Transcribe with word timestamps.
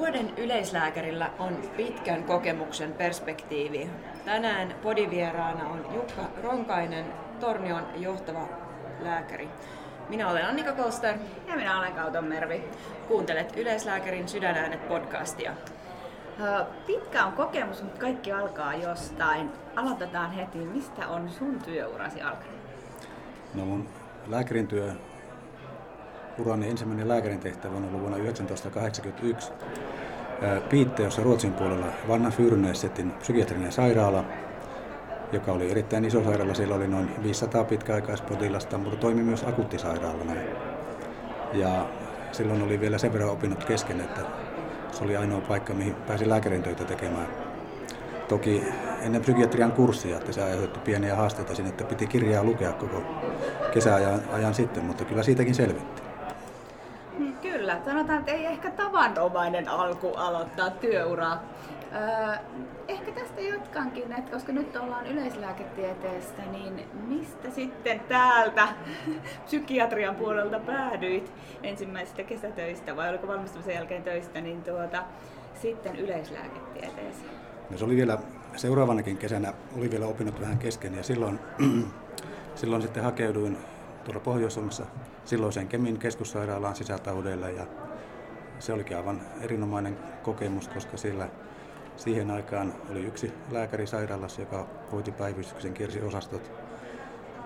Vuoden 0.00 0.32
yleislääkärillä 0.36 1.30
on 1.38 1.56
pitkän 1.76 2.24
kokemuksen 2.24 2.92
perspektiivi. 2.92 3.90
Tänään 4.24 4.74
podivieraana 4.82 5.68
on 5.68 5.86
Jukka 5.94 6.22
Ronkainen, 6.42 7.04
Tornion 7.40 7.86
johtava 7.96 8.48
lääkäri. 9.00 9.48
Minä 10.08 10.28
olen 10.28 10.46
Annika 10.46 10.72
Koster. 10.72 11.14
Ja 11.48 11.56
minä 11.56 11.78
olen 11.78 11.92
Kauton 11.92 12.24
Mervi. 12.24 12.64
Kuuntelet 13.08 13.56
Yleislääkärin 13.56 14.28
Sydänäänet 14.28 14.88
podcastia. 14.88 15.52
Pitkä 16.86 17.24
on 17.24 17.32
kokemus, 17.32 17.82
mutta 17.82 18.00
kaikki 18.00 18.32
alkaa 18.32 18.74
jostain. 18.74 19.50
Aloitetaan 19.76 20.32
heti. 20.32 20.58
Mistä 20.58 21.08
on 21.08 21.30
sun 21.30 21.58
työurasi 21.64 22.22
alkanut? 22.22 22.60
No 23.54 23.64
mun 23.64 23.88
lääkärin 24.26 24.66
työ 24.66 24.92
urani 26.38 26.68
ensimmäinen 26.70 27.08
lääkärin 27.08 27.40
tehtävä 27.40 27.76
on 27.76 27.84
ollut 27.84 28.00
vuonna 28.00 28.18
1981 28.18 29.52
Piitteossa 30.68 31.22
Ruotsin 31.22 31.52
puolella 31.52 31.86
Vanna 32.08 32.30
Fyrnäsetin 32.30 33.10
psykiatrinen 33.10 33.72
sairaala, 33.72 34.24
joka 35.32 35.52
oli 35.52 35.70
erittäin 35.70 36.04
iso 36.04 36.24
sairaala. 36.24 36.54
Siellä 36.54 36.74
oli 36.74 36.88
noin 36.88 37.10
500 37.22 37.64
pitkäaikaispotilasta, 37.64 38.78
mutta 38.78 38.96
toimi 38.96 39.22
myös 39.22 39.44
akuuttisairaalana. 39.44 40.32
Ja 41.52 41.86
silloin 42.32 42.62
oli 42.62 42.80
vielä 42.80 42.98
sen 42.98 43.12
verran 43.12 43.30
opinnot 43.30 43.64
kesken, 43.64 44.00
että 44.00 44.20
se 44.92 45.04
oli 45.04 45.16
ainoa 45.16 45.40
paikka, 45.40 45.74
mihin 45.74 45.94
pääsi 45.94 46.28
lääkärin 46.28 46.62
töitä 46.62 46.84
tekemään. 46.84 47.26
Toki 48.28 48.62
ennen 49.00 49.22
psykiatrian 49.22 49.72
kurssia, 49.72 50.16
että 50.16 50.32
se 50.32 50.42
aiheutti 50.42 50.80
pieniä 50.80 51.16
haasteita 51.16 51.54
sinne, 51.54 51.70
että 51.70 51.84
piti 51.84 52.06
kirjaa 52.06 52.44
lukea 52.44 52.72
koko 52.72 53.02
kesäajan 53.72 54.20
ajan 54.32 54.54
sitten, 54.54 54.84
mutta 54.84 55.04
kyllä 55.04 55.22
siitäkin 55.22 55.54
selvittiin. 55.54 56.09
Kyllä, 57.70 57.84
sanotaan, 57.84 58.18
että 58.18 58.32
ei 58.32 58.46
ehkä 58.46 58.70
tavanomainen 58.70 59.68
alku 59.68 60.12
aloittaa 60.16 60.70
työuraa. 60.70 61.42
Öö, 61.94 62.36
ehkä 62.88 63.12
tästä 63.12 63.40
jatkankin, 63.40 64.12
että 64.12 64.32
koska 64.32 64.52
nyt 64.52 64.76
ollaan 64.76 65.06
yleislääketieteestä, 65.06 66.42
niin 66.52 66.84
mistä 67.08 67.50
sitten 67.50 68.00
täältä 68.00 68.68
psykiatrian 69.46 70.14
puolelta 70.14 70.58
päädyit 70.58 71.32
ensimmäisistä 71.62 72.22
kesätöistä 72.22 72.96
vai 72.96 73.08
oliko 73.08 73.26
valmistumisen 73.26 73.74
jälkeen 73.74 74.02
töistä, 74.02 74.40
niin 74.40 74.62
tuota, 74.62 75.02
sitten 75.62 75.96
yleislääketieteeseen? 75.96 77.30
No 77.70 77.78
se 77.78 77.84
oli 77.84 77.96
vielä 77.96 78.18
seuraavanakin 78.56 79.16
kesänä, 79.16 79.52
oli 79.78 79.90
vielä 79.90 80.06
opinnot 80.06 80.40
vähän 80.40 80.58
kesken 80.58 80.94
ja 80.94 81.02
silloin, 81.02 81.40
silloin 82.54 82.82
sitten 82.82 83.02
hakeuduin 83.02 83.58
tuolla 84.04 84.20
Pohjois-Suomessa 84.20 84.86
silloiseen 85.30 85.68
Kemin 85.68 85.98
keskussairaalaan 85.98 86.76
sisätaudeilla 86.76 87.48
ja 87.48 87.66
se 88.58 88.72
olikin 88.72 88.96
aivan 88.96 89.20
erinomainen 89.40 89.98
kokemus, 90.22 90.68
koska 90.68 90.96
siellä 90.96 91.28
siihen 91.96 92.30
aikaan 92.30 92.74
oli 92.90 93.04
yksi 93.04 93.32
lääkäri 93.50 93.86
sairaalassa, 93.86 94.40
joka 94.40 94.66
hoiti 94.92 95.12
päivystyksen, 95.12 95.74
kiersi 95.74 96.02
osastot. 96.02 96.52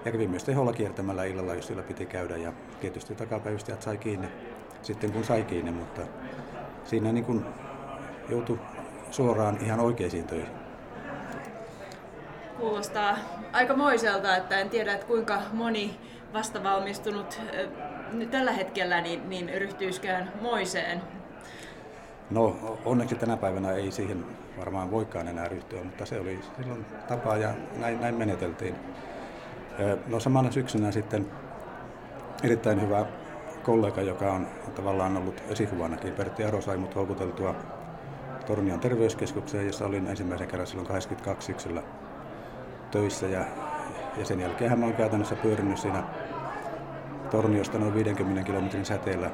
Ja 0.04 0.12
kävi 0.12 0.26
myös 0.26 0.44
teholla 0.44 0.72
kiertämällä 0.72 1.24
illalla, 1.24 1.54
jos 1.54 1.66
sillä 1.66 1.82
piti 1.82 2.06
käydä. 2.06 2.36
Ja 2.36 2.52
tietysti 2.80 3.14
takapäivystäjät 3.14 3.82
sai 3.82 3.98
kiinni 3.98 4.28
sitten 4.82 5.12
kun 5.12 5.24
sai 5.24 5.44
kiinni, 5.44 5.70
mutta 5.70 6.02
siinä 6.84 7.12
niin 7.12 7.24
kuin 7.24 7.44
joutui 8.28 8.58
suoraan 9.10 9.58
ihan 9.60 9.80
oikeisiin 9.80 10.24
töihin. 10.24 10.63
Kuulostaa 12.64 13.16
aika 13.52 13.76
moiselta, 13.76 14.36
että 14.36 14.58
en 14.58 14.70
tiedä, 14.70 14.92
että 14.92 15.06
kuinka 15.06 15.38
moni 15.52 15.98
vastavalmistunut 16.32 17.40
tällä 18.30 18.52
hetkellä 18.52 19.00
niin, 19.00 19.28
niin 19.28 19.50
ryhtyiskään 19.54 20.32
moiseen. 20.40 21.02
No 22.30 22.56
onneksi 22.84 23.14
tänä 23.14 23.36
päivänä 23.36 23.72
ei 23.72 23.90
siihen 23.90 24.24
varmaan 24.58 24.90
voikaan 24.90 25.28
enää 25.28 25.48
ryhtyä, 25.48 25.84
mutta 25.84 26.06
se 26.06 26.20
oli 26.20 26.40
silloin 26.56 26.86
tapa 27.08 27.36
ja 27.36 27.54
näin, 27.76 28.00
näin 28.00 28.14
meneteltiin. 28.14 28.74
No 30.06 30.20
samana 30.20 30.50
syksynä 30.50 30.92
sitten 30.92 31.26
erittäin 32.42 32.80
hyvä 32.80 33.06
kollega, 33.62 34.02
joka 34.02 34.32
on 34.32 34.48
tavallaan 34.74 35.16
ollut 35.16 35.42
esikuvanakin, 35.48 36.12
Pertti 36.12 36.44
Aro 36.44 36.60
sai 36.60 36.76
mut 36.76 36.94
houkuteltua 36.94 37.54
Tornion 38.46 38.80
terveyskeskukseen, 38.80 39.66
jossa 39.66 39.86
olin 39.86 40.06
ensimmäisen 40.06 40.48
kerran 40.48 40.66
silloin 40.66 40.88
82 40.88 41.46
syksyllä 41.46 41.82
töissä 42.94 43.26
ja, 43.26 43.44
ja 44.16 44.24
sen 44.24 44.40
jälkeen 44.40 44.78
mä 44.78 44.86
oon 44.86 44.94
käytännössä 44.94 45.36
pyörinyt 45.36 45.78
siinä 45.78 46.02
Torniosta 47.30 47.78
noin 47.78 47.94
50 47.94 48.42
kilometrin 48.42 48.84
säteellä. 48.84 49.30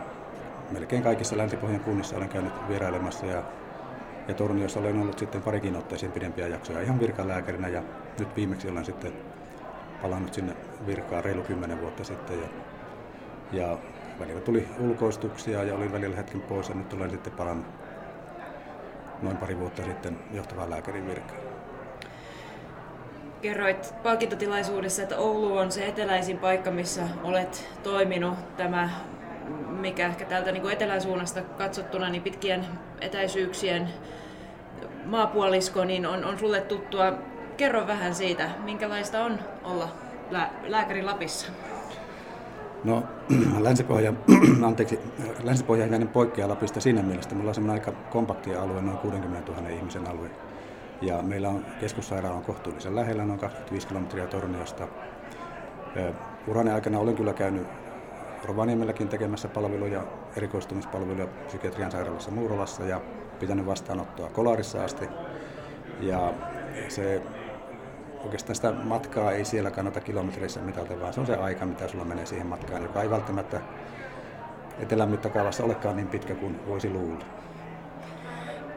Melkein 0.71 1.03
kaikissa 1.03 1.37
Länsi-Pohjan 1.37 1.81
kunnissa 1.81 2.17
olen 2.17 2.29
käynyt 2.29 2.53
vierailemassa 2.69 3.27
ja, 3.27 3.43
ja 4.29 4.35
Torniossa 4.35 4.81
olen 4.81 5.01
ollut 5.01 5.19
sitten 5.19 5.43
parikin 5.43 5.77
otteeseen 5.77 6.13
pidempiä 6.13 6.49
jaksoja 6.49 6.81
ihan 6.81 7.01
virkalääkärinä 7.01 7.69
ja 7.69 7.83
nyt 8.19 8.37
viimeksi 8.37 8.69
olen 8.69 8.85
sitten 8.85 9.13
palannut 10.03 10.35
sinne 10.35 10.57
virkaan 10.87 11.25
reilu 11.25 11.43
kymmenen 11.43 11.81
vuotta 11.81 12.05
sitten 12.05 12.39
ja, 12.41 12.49
ja 13.53 13.79
välillä 14.21 14.41
tuli 14.41 14.69
ulkoistuksia 14.79 15.65
ja 15.65 15.75
olin 15.75 15.93
välillä 15.93 16.17
hetken 16.17 16.41
pois 16.41 16.69
ja 16.69 16.75
nyt 16.75 16.93
olen 16.93 17.11
sitten 17.11 17.33
palannut 17.33 17.67
noin 19.23 19.37
pari 19.37 19.59
vuotta 19.59 19.85
sitten 19.85 20.19
johtavaan 20.33 20.71
lääkärin 20.71 21.07
virkaan. 21.07 21.50
Kerroit 23.43 23.95
palkintotilaisuudessa, 24.03 25.03
että 25.03 25.19
Oulu 25.19 25.57
on 25.57 25.73
se 25.73 25.87
eteläisin 25.87 26.39
paikka, 26.39 26.71
missä 26.71 27.03
olet 27.25 27.69
toiminut. 27.83 28.57
Tämä, 28.57 28.91
mikä 29.81 30.07
ehkä 30.07 30.25
täältä 30.25 30.53
niin 30.53 30.71
etelän 30.71 31.01
suunnasta 31.01 31.43
katsottuna, 31.43 32.11
niin 32.11 32.23
pitkien 32.23 32.67
etäisyyksien 33.01 33.89
maapuolisko, 35.05 35.85
niin 35.85 36.07
on, 36.07 36.25
on 36.25 36.39
sulle 36.39 36.61
tuttua. 36.61 37.13
Kerro 37.57 37.87
vähän 37.87 38.15
siitä, 38.15 38.51
minkälaista 38.65 39.25
on 39.25 39.39
olla 39.65 39.89
lää, 40.31 40.53
lääkäri 40.67 41.03
Lapissa. 41.03 41.53
No 42.85 43.03
Länsi-Pohja, 43.65 44.13
anteeksi, 44.67 45.01
Länsi-Pohja 45.43 45.87
poikkeaa 46.13 46.49
Lapista 46.49 46.81
siinä 46.81 47.03
mielessä, 47.03 47.35
mulla 47.35 47.51
on 47.51 47.55
semmoinen 47.55 47.81
aika 47.81 47.99
kompaktia 48.11 48.63
alue, 48.63 48.83
noin 48.83 48.99
60 48.99 49.53
000 49.53 49.69
ihmisen 49.69 50.09
alue. 50.09 50.31
Ja 51.01 51.23
meillä 51.23 51.49
on 51.49 51.65
keskussairaala 51.81 52.37
on 52.37 52.45
kohtuullisen 52.45 52.95
lähellä, 52.95 53.25
noin 53.25 53.41
25 53.41 53.89
kilometriä 53.89 54.27
Torniosta. 54.27 54.89
Urani 56.47 56.71
aikana 56.71 56.99
olen 56.99 57.17
kyllä 57.17 57.33
käynyt 57.33 57.67
Rovaniemelläkin 58.45 59.09
tekemässä 59.09 59.49
palveluja, 59.49 60.03
erikoistumispalveluja 60.37 61.27
psykiatrian 61.27 61.91
sairaalassa 61.91 62.31
Muurolassa 62.31 62.85
ja 62.85 63.01
pitänyt 63.41 63.67
vastaanottoa 63.67 64.29
Kolarissa 64.29 64.85
asti. 64.85 65.09
Ja 66.01 66.35
se 66.89 67.23
oikeastaan 68.25 68.57
sitä 68.57 68.73
matkaa 68.73 69.33
ei 69.33 69.45
siellä 69.45 69.71
kannata 69.71 70.01
kilometreissä 70.01 70.61
mitata, 70.61 71.01
vaan 71.01 71.13
se 71.13 71.21
on 71.21 71.27
se 71.27 71.37
aika, 71.37 71.67
mitä 71.67 71.89
sulla 71.89 72.05
menee 72.05 72.27
siihen 72.27 72.47
matkaan, 72.47 72.83
joka 72.83 73.03
ei 73.03 73.11
välttämättä 73.11 73.61
etelän 74.79 75.09
mittakaavassa 75.09 75.65
olekaan 75.65 75.97
niin 75.97 76.09
pitkä 76.09 76.35
kuin 76.35 76.61
voisi 76.67 76.91
luulla 76.91 77.25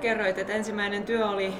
kerroit, 0.04 0.38
että 0.38 0.54
ensimmäinen 0.54 1.04
työ 1.04 1.30
oli 1.30 1.54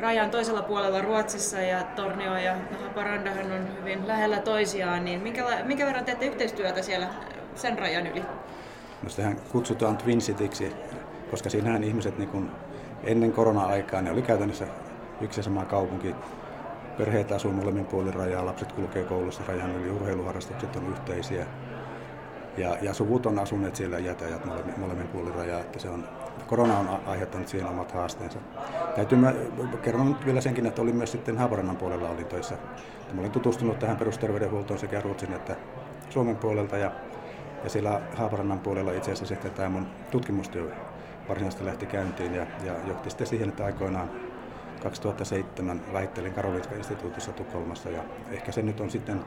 rajan 0.00 0.30
toisella 0.30 0.62
puolella 0.62 1.02
Ruotsissa 1.02 1.60
ja 1.60 1.82
Tornio 1.82 2.36
ja 2.36 2.56
Haparandahan 2.82 3.52
on 3.52 3.68
hyvin 3.80 4.08
lähellä 4.08 4.38
toisiaan, 4.38 5.04
niin 5.04 5.20
minkä, 5.20 5.44
minkä 5.64 5.86
verran 5.86 6.04
teette 6.04 6.26
yhteistyötä 6.26 6.82
siellä 6.82 7.06
sen 7.54 7.78
rajan 7.78 8.06
yli? 8.06 8.22
No 9.02 9.08
sitähän 9.08 9.36
kutsutaan 9.52 9.96
Twin 9.96 10.18
Cityksi, 10.18 10.72
koska 11.30 11.50
siinähän 11.50 11.84
ihmiset 11.84 12.18
niin 12.18 12.28
kun 12.28 12.50
ennen 13.04 13.32
korona-aikaa 13.32 14.02
ne 14.02 14.10
oli 14.10 14.22
käytännössä 14.22 14.66
yksi 15.20 15.40
ja 15.40 15.44
sama 15.44 15.64
kaupunki. 15.64 16.14
Perheet 16.98 17.32
asuu 17.32 17.52
molemmin 17.52 17.86
puolin 17.86 18.14
rajaa, 18.14 18.46
lapset 18.46 18.72
kulkee 18.72 19.04
koulussa 19.04 19.42
rajan 19.48 19.76
yli, 19.76 19.90
urheiluharrastukset 19.90 20.76
on 20.76 20.90
yhteisiä. 20.90 21.46
Ja, 22.56 22.76
ja 22.82 22.94
suvut 22.94 23.26
on 23.26 23.38
asuneet 23.38 23.76
siellä 23.76 23.98
jätäjät 23.98 24.44
molemmin, 24.44 24.80
molemmin 24.80 25.08
puolin 25.08 25.34
rajaa, 25.34 25.60
että 25.60 25.78
se 25.78 25.88
on 25.88 26.08
korona 26.46 26.78
on 26.78 27.00
aiheuttanut 27.06 27.48
siihen 27.48 27.68
omat 27.68 27.92
haasteensa. 27.92 28.38
Täytyy 28.96 29.18
mä 29.18 29.34
kerron 29.82 30.08
nyt 30.08 30.26
vielä 30.26 30.40
senkin, 30.40 30.66
että 30.66 30.82
olin 30.82 30.96
myös 30.96 31.12
sitten 31.12 31.38
Haaparannan 31.38 31.76
puolella 31.76 32.08
olin 32.08 32.26
töissä. 32.26 32.54
Mä 33.12 33.20
olin 33.20 33.32
tutustunut 33.32 33.78
tähän 33.78 33.96
perusterveydenhuoltoon 33.96 34.80
sekä 34.80 35.00
Ruotsin 35.00 35.32
että 35.32 35.56
Suomen 36.10 36.36
puolelta 36.36 36.78
ja, 36.78 36.92
ja 37.64 37.70
siellä 37.70 38.00
Haaparannan 38.16 38.58
puolella 38.58 38.92
itse 38.92 39.12
asiassa 39.12 39.34
sitten 39.34 39.50
tämä 39.50 39.68
mun 39.68 39.86
tutkimustyö 40.10 40.70
varsinaisesti 41.28 41.64
lähti 41.64 41.86
käyntiin 41.86 42.34
ja, 42.34 42.46
ja 42.64 42.72
johti 42.86 43.10
sitten 43.10 43.26
siihen, 43.26 43.48
että 43.48 43.64
aikoinaan 43.64 44.10
2007 44.82 45.80
väittelin 45.92 46.32
Karolinska 46.32 46.74
instituutissa 46.74 47.32
Tukholmassa 47.32 47.90
ja 47.90 48.02
ehkä 48.30 48.52
se 48.52 48.62
nyt 48.62 48.80
on 48.80 48.90
sitten 48.90 49.20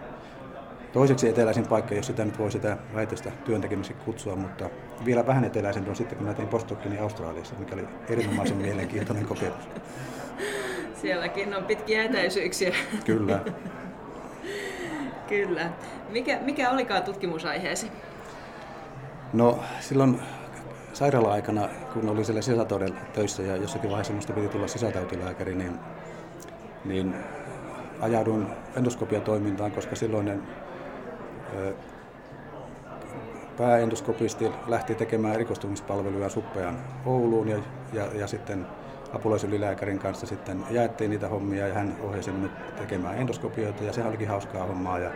toiseksi 0.94 1.30
eteläisin 1.30 1.68
paikka, 1.68 1.96
jos 1.96 2.08
sitä 2.08 2.26
nyt 2.26 2.40
voi 2.40 2.52
sitä 2.52 2.78
väitöstä 2.96 3.32
työntekemiseksi 3.46 4.04
kutsua, 4.06 4.36
mutta 4.36 4.70
vielä 5.06 5.28
vähän 5.28 5.44
eteläisempi 5.44 5.90
on 5.90 5.96
sitten, 5.96 6.18
kun 6.18 6.28
mä 6.28 6.34
tein 6.34 6.48
postdokkini 6.48 7.00
Australiassa, 7.00 7.56
mikä 7.60 7.76
oli 7.76 7.88
erinomaisen 8.10 8.58
mielenkiintoinen 8.58 9.26
kokemus. 9.26 9.70
Sielläkin 11.02 11.56
on 11.56 11.64
pitkiä 11.64 12.04
etäisyyksiä. 12.04 12.76
Kyllä. 13.06 13.40
Kyllä. 15.30 15.70
Mikä, 16.10 16.40
mikä 16.42 16.70
olikaan 16.70 17.04
tutkimusaiheesi? 17.04 17.92
No 19.34 19.60
silloin 19.80 20.22
sairaala-aikana, 20.94 21.70
kun 21.94 22.10
oli 22.10 22.26
siellä 22.26 22.42
sisätaudella 22.42 22.96
töissä 23.14 23.44
ja 23.44 23.56
jossakin 23.56 23.90
vaiheessa 23.90 24.14
minusta 24.14 24.34
piti 24.34 24.48
tulla 24.48 24.68
sisätautilääkäri, 24.68 25.56
niin, 25.56 25.80
niin 26.86 27.16
ajaudun 28.02 28.50
endoskopiatoimintaan, 28.76 29.72
koska 29.72 29.96
silloinen 29.96 30.44
pääendoskopisti 33.58 34.52
lähti 34.68 34.96
tekemään 34.96 35.36
erikoistumispalveluja 35.36 36.30
suppean 36.30 36.78
Ouluun 37.06 37.48
ja, 37.48 37.58
ja, 37.94 38.08
ja 38.14 38.28
sitten 38.28 38.68
apulaisylilääkärin 39.14 40.00
kanssa 40.00 40.26
sitten 40.26 40.64
jaettiin 40.70 41.10
niitä 41.10 41.28
hommia 41.28 41.68
ja 41.68 41.74
hän 41.74 41.98
ohjasi 42.02 42.32
minut 42.32 42.52
tekemään 42.78 43.18
endoskopioita 43.18 43.84
ja 43.84 43.94
sehän 43.94 44.10
olikin 44.10 44.28
hauskaa 44.28 44.66
hommaa 44.66 45.00
ja, 45.00 45.10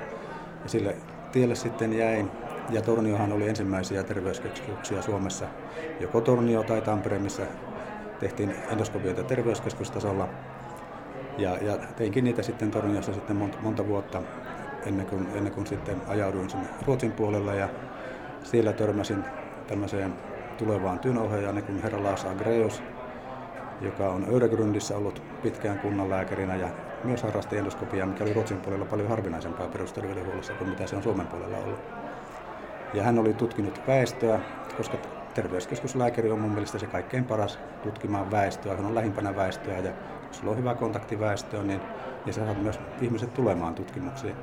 ja 0.63 0.69
sille 0.69 0.95
tielle 1.31 1.55
sitten 1.55 1.97
jäin. 1.97 2.31
Ja 2.69 2.81
Torniohan 2.81 3.31
oli 3.31 3.49
ensimmäisiä 3.49 4.03
terveyskeskuksia 4.03 5.01
Suomessa, 5.01 5.45
joko 5.99 6.21
Tornio 6.21 6.63
tai 6.63 6.81
Tampere, 6.81 7.19
missä 7.19 7.43
tehtiin 8.19 8.55
endoskopioita 8.71 9.23
terveyskeskustasolla. 9.23 10.29
Ja, 11.37 11.57
ja 11.57 11.77
teinkin 11.77 12.23
niitä 12.23 12.41
sitten 12.41 12.71
Torniossa 12.71 13.13
sitten 13.13 13.35
monta, 13.35 13.57
monta 13.61 13.87
vuotta 13.87 14.21
ennen 14.85 15.05
kuin, 15.05 15.27
ennen 15.33 15.53
kuin 15.53 15.67
sitten 15.67 16.01
ajauduin 16.07 16.49
sinne 16.49 16.67
Ruotsin 16.85 17.11
puolella 17.11 17.53
ja 17.53 17.69
siellä 18.43 18.73
törmäsin 18.73 19.23
tämmöiseen 19.67 20.13
tulevaan 20.57 20.99
työnohjaajaan 20.99 21.63
kuin 21.63 21.83
herra 21.83 22.03
Lars 22.03 22.25
Agreus, 22.25 22.83
joka 23.81 24.09
on 24.09 24.25
Öregrundissä 24.35 24.97
ollut 24.97 25.23
pitkään 25.41 25.79
kunnanlääkärinä 25.79 26.55
ja 26.55 26.67
myös 27.03 27.23
harrasti 27.23 27.57
endoskopiaa, 27.57 28.07
mikä 28.07 28.23
oli 28.23 28.33
Ruotsin 28.33 28.57
puolella 28.57 28.85
paljon 28.85 29.09
harvinaisempaa 29.09 29.67
perusterveydenhuollossa 29.67 30.53
kuin 30.53 30.69
mitä 30.69 30.87
se 30.87 30.95
on 30.95 31.03
Suomen 31.03 31.27
puolella 31.27 31.57
ollut. 31.57 31.79
Ja 32.93 33.03
hän 33.03 33.19
oli 33.19 33.33
tutkinut 33.33 33.81
väestöä, 33.87 34.39
koska 34.77 34.97
terveyskeskuslääkäri 35.33 36.31
on 36.31 36.39
mun 36.39 36.51
mielestä 36.51 36.79
se 36.79 36.87
kaikkein 36.87 37.25
paras 37.25 37.59
tutkimaan 37.83 38.31
väestöä. 38.31 38.75
Hän 38.75 38.85
on 38.85 38.95
lähimpänä 38.95 39.35
väestöä 39.35 39.77
ja 39.77 39.91
jos 40.27 40.37
sulla 40.37 40.51
on 40.51 40.57
hyvä 40.57 40.75
kontakti 40.75 41.19
väestöön, 41.19 41.67
niin, 41.67 41.81
niin 42.25 42.33
sä 42.33 42.45
saat 42.45 42.61
myös 42.61 42.79
ihmiset 43.01 43.33
tulemaan 43.33 43.75
tutkimuksiin. 43.75 44.35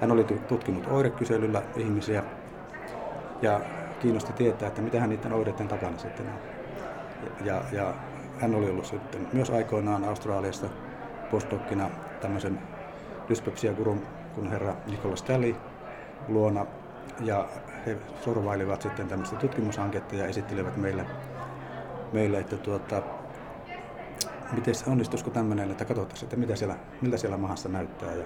Hän 0.00 0.12
oli 0.12 0.24
tutkinut 0.24 0.86
oirekyselyllä 0.86 1.62
ihmisiä 1.76 2.22
ja 3.42 3.60
kiinnosti 4.00 4.32
tietää, 4.32 4.68
että 4.68 4.82
mitä 4.82 5.00
hän 5.00 5.10
niiden 5.10 5.32
oireiden 5.32 5.68
takana 5.68 5.98
sitten 5.98 6.26
on. 6.26 6.38
Ja, 7.46 7.62
ja 7.72 7.94
hän 8.40 8.54
oli 8.54 8.70
ollut 8.70 8.86
sitten 8.86 9.28
myös 9.32 9.50
aikoinaan 9.50 10.04
Australiassa 10.04 10.66
postdokkina 11.30 11.90
tämmöisen 12.20 12.58
dyspepsia-gurun 13.28 14.06
kuin 14.34 14.50
herra 14.50 14.74
Nicholas 14.86 15.22
Talley 15.22 15.54
luona. 16.28 16.66
Ja 17.20 17.48
he 17.86 17.96
sorvailivat 18.24 18.82
sitten 18.82 19.08
tämmöistä 19.08 19.36
tutkimushanketta 19.36 20.16
ja 20.16 20.26
esittelivät 20.26 20.76
meille, 20.76 21.06
meille 22.12 22.38
että 22.38 22.56
tuota, 22.56 23.02
miten 24.52 24.74
onnistuisiko 24.86 25.30
tämmöinen, 25.30 25.70
että 25.70 25.84
katsottaisiin, 25.84 26.26
että 26.26 26.36
mitä 26.36 26.56
siellä, 26.56 26.76
miltä 27.00 27.16
siellä 27.16 27.36
mahassa 27.36 27.68
näyttää. 27.68 28.14
Ja, 28.14 28.24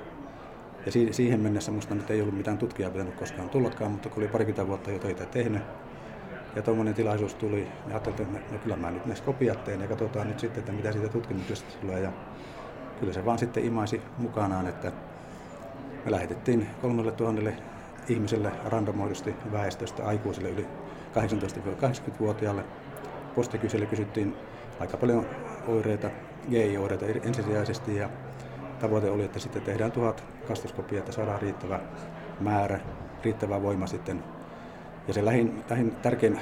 ja 0.86 0.92
siihen 1.12 1.40
mennessä 1.40 1.70
minusta 1.70 1.94
nyt 1.94 2.10
ei 2.10 2.20
ollut 2.20 2.36
mitään 2.36 2.58
tutkijaa 2.58 2.90
pitänyt 2.90 3.14
koskaan 3.14 3.48
tullutkaan, 3.48 3.90
mutta 3.90 4.08
kun 4.08 4.22
oli 4.22 4.28
parikymmentä 4.28 4.68
vuotta 4.68 4.90
jo 4.90 4.98
töitä 4.98 5.26
tehnyt, 5.26 5.62
ja 6.56 6.62
tuommoinen 6.62 6.94
tilaisuus 6.94 7.34
tuli, 7.34 7.60
ja 7.60 7.68
ajattelin, 7.90 8.36
että 8.36 8.52
no, 8.52 8.58
kyllä 8.58 8.76
mä 8.76 8.90
nyt 8.90 9.06
näissä 9.06 9.24
kopiat 9.24 9.64
teen 9.64 9.80
ja 9.80 9.88
katsotaan 9.88 10.28
nyt 10.28 10.40
sitten, 10.40 10.60
että 10.60 10.72
mitä 10.72 10.92
siitä 10.92 11.08
tutkimuksesta 11.08 11.78
tulee. 11.80 12.00
Ja 12.00 12.12
kyllä 13.00 13.12
se 13.12 13.24
vaan 13.24 13.38
sitten 13.38 13.64
imaisi 13.64 14.02
mukanaan, 14.18 14.66
että 14.66 14.92
me 16.04 16.10
lähetettiin 16.10 16.66
kolmelle 16.82 17.12
tuhannelle 17.12 17.54
ihmiselle 18.08 18.52
randomoidusti 18.64 19.34
väestöstä 19.52 20.06
aikuisille 20.06 20.50
yli 20.50 20.66
18-80-vuotiaalle. 21.14 22.64
Postikysely 23.34 23.86
kysyttiin 23.86 24.34
aika 24.80 24.96
paljon 24.96 25.26
oireita, 25.68 26.10
GI-oireita 26.50 27.06
ensisijaisesti 27.06 27.96
ja 27.96 28.08
tavoite 28.82 29.10
oli, 29.10 29.24
että 29.24 29.38
sitten 29.38 29.62
tehdään 29.62 29.92
tuhat 29.92 30.24
kastoskopia, 30.48 30.98
että 30.98 31.12
saadaan 31.12 31.42
riittävä 31.42 31.80
määrä, 32.40 32.80
riittävä 33.24 33.62
voima 33.62 33.86
sitten. 33.86 34.24
Ja 35.08 35.14
se 35.14 35.24
lähin, 35.24 35.64
lähin 35.70 35.96
tärkein 36.02 36.40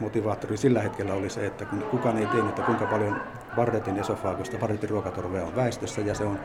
motivaattori 0.00 0.56
sillä 0.56 0.82
hetkellä 0.82 1.14
oli 1.14 1.30
se, 1.30 1.46
että 1.46 1.64
kun 1.64 1.82
kukaan 1.82 2.18
ei 2.18 2.26
tiennyt, 2.26 2.48
että 2.48 2.62
kuinka 2.62 2.86
paljon 2.86 3.20
Barrettin 3.56 3.96
esofaagosta, 3.96 4.58
Barrettin 4.58 4.90
ruokatorvea 4.90 5.44
on 5.44 5.56
väestössä 5.56 6.00
ja 6.00 6.14
se 6.14 6.24
on 6.24 6.38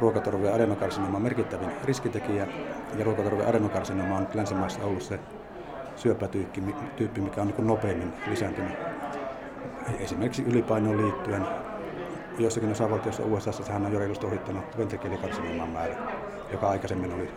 ruokatorve 0.00 0.52
adenokarsinoma 0.52 1.20
merkittävin 1.20 1.70
riskitekijä 1.84 2.46
ja 2.98 3.04
ruokatorve 3.04 3.46
adenokarsinoma 3.46 4.16
on 4.16 4.28
länsimaissa 4.34 4.84
ollut 4.84 5.02
se 5.02 5.20
syöpätyyppi, 5.96 6.60
mikä 7.20 7.40
on 7.40 7.46
niin 7.46 7.66
nopeimmin 7.66 8.12
lisääntynyt. 8.26 8.72
Esimerkiksi 9.98 10.42
ylipainoon 10.42 10.96
liittyen 10.96 11.46
joissakin 12.42 12.72
osavaltioissa 12.72 13.22
USA 13.24 13.52
sehän 13.52 13.86
on 13.86 13.92
jo 13.92 13.98
reilusti 13.98 14.26
ohittanut 14.26 14.78
ventrikelikarsinoman 14.78 15.68
määrä, 15.68 15.94
joka 16.52 16.68
aikaisemmin 16.68 17.12
oli, 17.12 17.30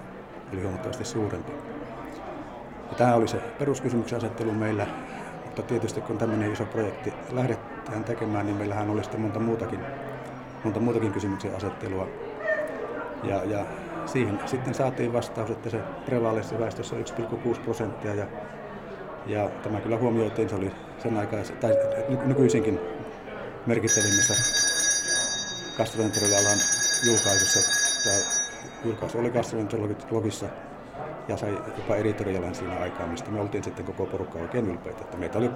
oli 0.53 0.61
huomattavasti 0.61 1.05
suurempi. 1.05 1.51
Ja 2.89 2.97
tämä 2.97 3.15
oli 3.15 3.27
se 3.27 3.38
peruskysymyksen 3.38 4.17
asettelu 4.17 4.51
meillä, 4.51 4.88
mutta 5.45 5.61
tietysti 5.61 6.01
kun 6.01 6.17
tämmöinen 6.17 6.53
iso 6.53 6.65
projekti 6.65 7.13
lähdetään 7.31 8.03
tekemään, 8.03 8.45
niin 8.45 8.57
meillähän 8.57 8.89
oli 8.89 9.03
sitten 9.03 9.21
monta 9.21 9.39
muutakin, 9.39 9.79
monta 10.63 10.79
muutakin 10.79 11.11
kysymyksen 11.11 11.56
asettelua. 11.56 12.07
Ja, 13.23 13.44
ja 13.44 13.65
siihen 14.06 14.39
sitten 14.45 14.73
saatiin 14.73 15.13
vastaus, 15.13 15.49
että 15.49 15.69
se 15.69 15.79
prevalenssi 16.06 16.59
väestössä 16.59 16.95
on 16.95 17.03
1,6 17.53 17.59
prosenttia 17.59 18.15
ja, 18.15 18.25
ja 19.25 19.49
tämä 19.63 19.81
kyllä 19.81 19.97
huomioitiin, 19.97 20.49
se 20.49 20.56
oli 20.56 20.71
sen 20.97 21.17
aikaisen, 21.17 21.57
tai 21.57 21.77
nykyisinkin 22.25 22.79
merkittävimmissä 23.65 24.33
gastroenterologialan 25.77 26.57
julkaisussa. 27.03 27.59
Tämä 28.03 28.15
julkaisu 28.85 29.19
oli 29.19 29.29
gastroenterologissa 29.29 30.45
ja 31.27 31.37
sai 31.37 31.51
jopa 31.77 31.95
editorialan 31.95 32.55
siinä 32.55 32.79
aikaa, 32.79 33.07
mistä 33.07 33.31
me 33.31 33.41
oltiin 33.41 33.63
sitten 33.63 33.85
koko 33.85 34.05
porukka 34.05 34.39
oikein 34.39 34.67
ylpeitä. 34.67 35.01
Että 35.01 35.17
meitä 35.17 35.37
oli 35.37 35.49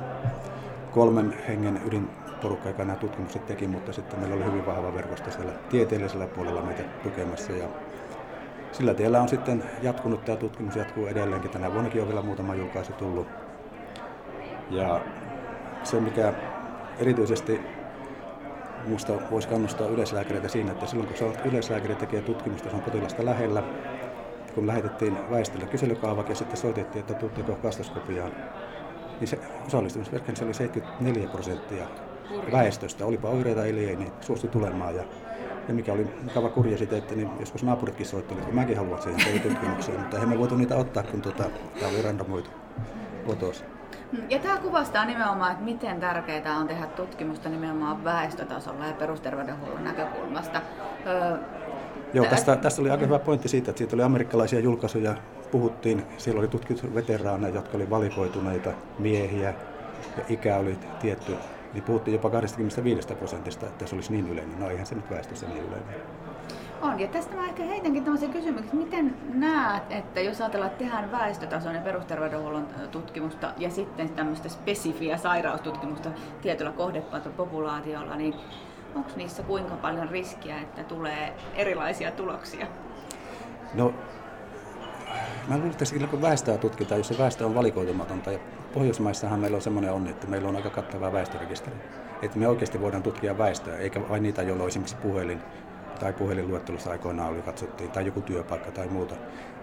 kolmen 0.91 1.33
hengen 1.47 1.81
ydinporukka, 1.85 2.69
joka 2.69 2.85
nämä 2.85 2.99
tutkimukset 2.99 3.45
teki, 3.45 3.67
mutta 3.67 3.93
sitten 3.93 4.19
meillä 4.19 4.35
oli 4.35 4.45
hyvin 4.45 4.65
vahva 4.65 4.93
verkosto 4.93 5.31
siellä 5.31 5.51
tieteellisellä 5.69 6.27
puolella 6.27 6.61
meitä 6.61 6.83
tukemassa. 7.03 7.51
Ja 7.51 7.67
sillä 8.71 8.93
tiellä 8.93 9.21
on 9.21 9.29
sitten 9.29 9.63
jatkunut, 9.81 10.25
tämä 10.25 10.35
tutkimus 10.35 10.75
jatkuu 10.75 11.07
edelleenkin. 11.07 11.51
Tänä 11.51 11.73
vuonnakin 11.73 12.01
on 12.01 12.07
vielä 12.07 12.21
muutama 12.21 12.55
julkaisu 12.55 12.93
tullut. 12.93 13.27
Ja 14.69 15.01
se, 15.83 15.99
mikä 15.99 16.33
erityisesti 16.99 17.76
Minusta 18.87 19.13
voisi 19.31 19.47
kannustaa 19.47 19.87
yleislääkäreitä 19.87 20.47
siinä, 20.47 20.71
että 20.71 20.85
silloin 20.85 21.09
kun 21.09 21.51
yleislääkäri 21.51 21.95
tekee 21.95 22.21
tutkimusta, 22.21 22.69
se 22.69 22.75
on 22.75 22.81
potilasta 22.81 23.25
lähellä, 23.25 23.63
kun 24.55 24.67
lähetettiin 24.67 25.17
väestölle 25.31 25.65
kyselykaavake 25.65 26.31
ja 26.31 26.35
sitten 26.35 26.57
soitettiin, 26.57 26.99
että 26.99 27.13
tuutteko 27.13 27.55
kastoskopiaan, 27.55 28.31
niin 29.19 29.27
se 29.27 29.39
osallistumisverkki 29.67 30.31
oli 30.43 30.53
74 30.53 31.29
prosenttia 31.29 31.87
väestöstä, 32.51 33.05
olipa 33.05 33.29
oireita 33.29 33.65
eli 33.65 33.89
ei, 33.89 33.95
niin 33.95 34.11
suostui 34.21 34.49
tulemaan. 34.49 34.95
Ja, 34.95 35.03
ja 35.67 35.73
mikä 35.73 35.93
oli 35.93 36.07
mukava 36.23 36.49
kuriositeetti, 36.49 37.15
niin 37.15 37.29
joskus 37.39 37.63
naapuritkin 37.63 38.05
soittelivat, 38.05 38.43
että 38.43 38.55
mäkin 38.55 38.77
haluan 38.77 39.01
siihen 39.01 39.41
tutkimukseen, 39.41 39.99
mutta 39.99 40.17
eihän 40.17 40.29
me 40.29 40.39
voitu 40.39 40.55
niitä 40.55 40.75
ottaa, 40.75 41.03
kun 41.03 41.21
tuota, 41.21 41.43
tämä 41.79 41.91
oli 41.91 42.01
randomoitu 42.01 42.49
otos. 43.27 43.63
Ja 44.29 44.39
tämä 44.39 44.57
kuvastaa 44.57 45.05
nimenomaan, 45.05 45.51
että 45.51 45.63
miten 45.63 45.99
tärkeää 45.99 46.57
on 46.57 46.67
tehdä 46.67 46.85
tutkimusta 46.85 47.49
nimenomaan 47.49 48.03
väestötasolla 48.03 48.85
ja 48.85 48.93
perusterveydenhuollon 48.93 49.83
näkökulmasta. 49.83 50.61
Öö, 51.05 51.37
Joo, 52.13 52.25
tästä, 52.25 52.55
tästä 52.55 52.81
oli 52.81 52.89
aika 52.89 53.05
hyvä 53.05 53.19
pointti 53.19 53.49
siitä, 53.49 53.71
että 53.71 53.77
siitä 53.77 53.95
oli 53.95 54.03
amerikkalaisia 54.03 54.59
julkaisuja, 54.59 55.15
puhuttiin, 55.51 56.03
siellä 56.17 56.39
oli 56.39 56.47
tutkittu 56.47 56.95
veteraaneja, 56.95 57.55
jotka 57.55 57.77
oli 57.77 57.89
valikoituneita 57.89 58.71
miehiä 58.99 59.53
ja 60.17 60.23
ikä 60.29 60.57
oli 60.57 60.77
tietty, 60.99 61.35
niin 61.73 61.83
puhuttiin 61.83 62.13
jopa 62.13 62.29
25 62.29 63.15
prosentista, 63.15 63.65
että 63.65 63.87
se 63.87 63.95
olisi 63.95 64.11
niin 64.11 64.27
yleinen. 64.27 64.59
No 64.59 64.69
eihän 64.69 64.85
se 64.85 64.95
nyt 64.95 65.09
väestössä 65.09 65.47
niin 65.47 65.63
yleinen. 65.63 65.95
On, 66.81 66.99
ja 66.99 67.07
tästä 67.07 67.35
mä 67.35 67.45
ehkä 67.45 67.63
heitänkin 67.63 68.03
tämmöisen 68.03 68.29
kysymyksen, 68.29 68.77
miten 68.77 69.17
näet, 69.33 69.83
että 69.89 70.21
jos 70.21 70.41
ajatellaan, 70.41 70.71
että 70.71 70.83
tehdään 70.83 71.11
väestötason 71.11 71.75
ja 71.75 71.81
perusterveydenhuollon 71.81 72.67
tutkimusta 72.91 73.53
ja 73.57 73.69
sitten 73.69 74.09
tämmöistä 74.09 74.49
spesifiä 74.49 75.17
sairaustutkimusta 75.17 76.09
tietyllä 76.41 76.71
kohdepopulaatiolla, 76.71 78.15
niin 78.15 78.35
onko 78.95 79.09
niissä 79.15 79.43
kuinka 79.43 79.75
paljon 79.75 80.09
riskiä, 80.09 80.59
että 80.59 80.83
tulee 80.83 81.33
erilaisia 81.55 82.11
tuloksia? 82.11 82.67
No, 83.73 83.93
mä 85.47 85.55
luulen, 85.55 85.71
että 85.71 85.85
sillä 85.85 86.07
kun 86.07 86.21
väestöä 86.21 86.57
tutkitaan, 86.57 86.99
jos 86.99 87.07
se 87.07 87.17
väestö 87.17 87.45
on 87.45 87.55
valikoitumatonta, 87.55 88.31
ja 88.31 88.39
Pohjoismaissahan 88.73 89.39
meillä 89.39 89.55
on 89.55 89.61
semmoinen 89.61 89.93
onni, 89.93 90.09
että 90.09 90.27
meillä 90.27 90.49
on 90.49 90.55
aika 90.55 90.69
kattava 90.69 91.11
väestörekisteri. 91.13 91.75
Että 92.21 92.39
me 92.39 92.47
oikeasti 92.47 92.81
voidaan 92.81 93.03
tutkia 93.03 93.37
väestöä, 93.37 93.77
eikä 93.77 94.09
vain 94.09 94.23
niitä, 94.23 94.41
joilla 94.41 94.63
on 94.63 94.69
esimerkiksi 94.69 94.95
puhelin 94.95 95.41
tai 95.99 96.13
puhelinluettelossa 96.13 96.91
aikoinaan 96.91 97.29
oli 97.29 97.41
katsottiin, 97.41 97.91
tai 97.91 98.05
joku 98.05 98.21
työpaikka 98.21 98.71
tai 98.71 98.87
muuta. 98.87 99.15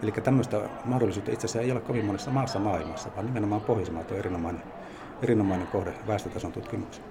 Eli 0.02 0.12
tämmöistä 0.12 0.60
mahdollisuutta 0.84 1.32
itse 1.32 1.46
asiassa 1.46 1.60
ei 1.60 1.72
ole 1.72 1.80
kovin 1.80 2.04
monessa 2.04 2.30
maassa 2.30 2.58
maailmassa, 2.58 3.08
vaan 3.16 3.26
nimenomaan 3.26 3.60
Pohjoismaat 3.60 4.10
on 4.10 4.18
erinomainen 4.18 4.62
erinomainen 5.22 5.66
kohde 5.66 5.94
väestötason 6.06 6.52
tutkimukseen. 6.52 7.06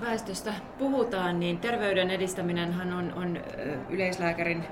Väestöstä 0.00 0.54
puhutaan, 0.78 1.40
niin 1.40 1.58
terveyden 1.58 2.10
edistäminen 2.10 2.74
on, 2.92 3.12
on 3.16 3.40
yleislääkärin 3.90 4.64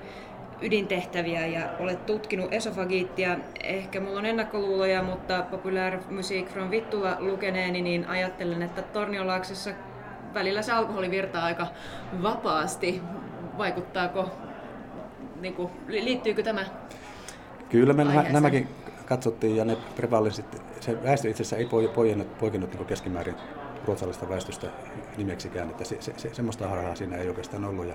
ydintehtäviä 0.60 1.46
ja 1.46 1.68
olet 1.78 2.06
tutkinut 2.06 2.52
esofagiittia. 2.52 3.38
Ehkä 3.62 4.00
mulla 4.00 4.18
on 4.18 4.26
ennakkoluuloja, 4.26 5.02
mutta 5.02 5.44
Popular 5.50 5.98
Music 6.10 6.46
from 6.46 6.70
Vittula 6.70 7.16
lukeneeni, 7.18 7.82
niin 7.82 8.08
ajattelen, 8.08 8.62
että 8.62 8.82
Tornionlaaksossa 8.82 9.70
välillä 10.34 10.62
se 10.62 10.72
alkoholi 10.72 11.10
virtaa 11.10 11.44
aika 11.44 11.66
vapaasti. 12.22 13.02
Vaikuttaako, 13.58 14.30
niin 15.40 15.54
kuin, 15.54 15.70
liittyykö 15.88 16.42
tämä 16.42 16.64
Kyllä 17.68 17.92
me 17.92 18.02
aiheeseen? 18.02 18.34
nämäkin 18.34 18.68
katsottiin 19.06 19.56
ja 19.56 19.64
ne 19.64 19.76
prevalensit, 19.96 20.62
se 20.80 21.02
väestö 21.02 21.28
itse 21.28 21.42
asiassa 21.42 21.56
ei 21.56 21.88
poikinut, 21.94 22.38
poikinut 22.38 22.74
niin 22.74 22.86
keskimäärin 22.86 23.34
ruotsalaisesta 23.84 24.28
väestöstä 24.28 24.66
nimeksikään, 25.16 25.70
että 25.70 25.84
se, 25.84 25.96
se, 26.00 26.12
se, 26.16 26.34
semmoista 26.34 26.68
harhaa 26.68 26.94
siinä 26.94 27.16
ei 27.16 27.28
oikeastaan 27.28 27.64
ollut. 27.64 27.86
Ja 27.86 27.94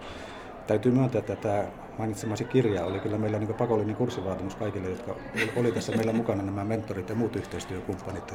täytyy 0.69 0.91
myöntää, 0.91 1.19
että 1.19 1.35
tämä 1.35 1.63
mainitsemasi 1.97 2.43
kirja 2.43 2.85
oli 2.85 2.99
kyllä 2.99 3.17
meillä 3.17 3.39
niin 3.39 3.53
pakollinen 3.53 3.95
kurssivaatimus 3.95 4.55
kaikille, 4.55 4.89
jotka 4.89 5.15
oli 5.55 5.71
tässä 5.71 5.91
meillä 5.91 6.13
mukana, 6.13 6.43
nämä 6.43 6.63
mentorit 6.63 7.09
ja 7.09 7.15
muut 7.15 7.35
yhteistyökumppanit. 7.35 8.33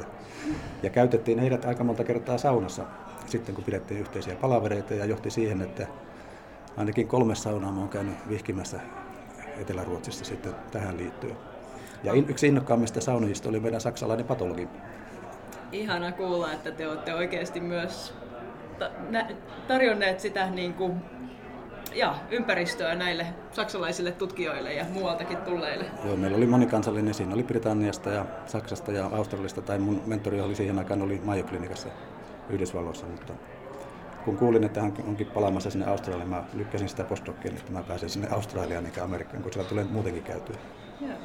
Ja 0.83 0.89
käytettiin 0.89 1.39
heidät 1.39 1.65
aika 1.65 1.83
monta 1.83 2.03
kertaa 2.03 2.37
saunassa 2.37 2.85
sitten, 3.25 3.55
kun 3.55 3.63
pidettiin 3.63 3.99
yhteisiä 3.99 4.35
palavereita 4.35 4.93
ja 4.93 5.05
johti 5.05 5.29
siihen, 5.29 5.61
että 5.61 5.87
ainakin 6.77 7.07
kolme 7.07 7.35
saunaa 7.35 7.69
on 7.69 7.89
käynyt 7.89 8.29
vihkimässä 8.29 8.79
Etelä-Ruotsissa 9.61 10.25
sitten 10.25 10.55
tähän 10.71 10.97
liittyen. 10.97 11.37
Ja 12.03 12.13
yksi 12.13 12.47
innokkaammista 12.47 13.01
saunojista 13.01 13.49
oli 13.49 13.59
meidän 13.59 13.81
saksalainen 13.81 14.25
patologi. 14.25 14.67
Ihana 15.71 16.11
kuulla, 16.11 16.53
että 16.53 16.71
te 16.71 16.87
olette 16.87 17.13
oikeasti 17.13 17.59
myös 17.59 18.13
tarjonneet 19.67 20.19
sitä 20.19 20.49
niin 20.49 20.73
kuin 20.73 21.01
ja, 21.95 22.15
ympäristöä 22.31 22.95
näille 22.95 23.27
saksalaisille 23.51 24.11
tutkijoille 24.11 24.73
ja 24.73 24.85
muualtakin 24.93 25.37
tulleille? 25.37 25.85
Joo, 26.05 26.15
meillä 26.15 26.37
oli 26.37 26.45
monikansallinen. 26.45 27.13
Siinä 27.13 27.33
oli 27.33 27.43
Britanniasta 27.43 28.09
ja 28.09 28.25
Saksasta 28.45 28.91
ja 28.91 29.09
Australiasta, 29.13 29.61
tai 29.61 29.79
mun 29.79 30.01
mentori 30.05 30.41
oli 30.41 30.55
siihen 30.55 30.79
aikaan 30.79 31.01
oli 31.01 31.21
Mayo 31.23 31.43
Klinikassa 31.43 31.89
Yhdysvalloissa, 32.49 33.05
mutta 33.05 33.33
kun 34.25 34.37
kuulin, 34.37 34.63
että 34.63 34.81
hän 34.81 34.93
onkin 35.07 35.27
palaamassa 35.27 35.69
sinne 35.69 35.85
Australiaan, 35.85 36.29
mä 36.29 36.43
lykkäsin 36.53 36.89
sitä 36.89 37.03
postdocia, 37.03 37.51
että 37.51 37.71
mä 37.71 37.83
pääsen 37.83 38.09
sinne 38.09 38.27
Australiaan 38.31 38.85
eikä 38.85 39.03
Amerikkaan, 39.03 39.43
kun 39.43 39.53
siellä 39.53 39.69
tulee 39.69 39.83
muutenkin 39.83 40.23
käytyä. 40.23 40.55
Yeah. 41.01 41.17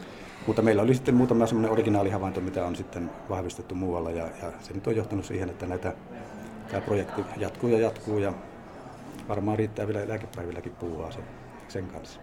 Mutta 0.47 0.63
meillä 0.63 0.83
oli 0.83 0.95
sitten 0.95 1.15
muutama 1.15 1.47
semmoinen 1.47 1.73
originaalihavainto, 1.73 2.41
mitä 2.41 2.67
on 2.67 2.77
sitten 2.77 3.11
vahvistettu 3.29 3.75
muualla, 3.75 4.11
ja, 4.11 4.25
ja 4.43 4.53
se 4.61 4.75
nyt 4.75 4.87
on 4.87 4.97
johtanut 4.97 5.25
siihen, 5.25 5.51
että 5.51 5.67
näitä, 5.67 5.93
tämä 6.69 6.81
projekti 6.81 7.25
jatkuu 7.37 7.71
ja 7.71 7.79
jatkuu, 7.79 8.19
ja 8.19 8.33
varmaan 9.31 9.59
riittää 9.59 9.87
vielä 9.87 10.09
lääkepäivilläkin 10.09 10.73
puhua 10.73 11.11
sen, 11.11 11.25
sen 11.69 11.87
kanssa. 11.87 12.21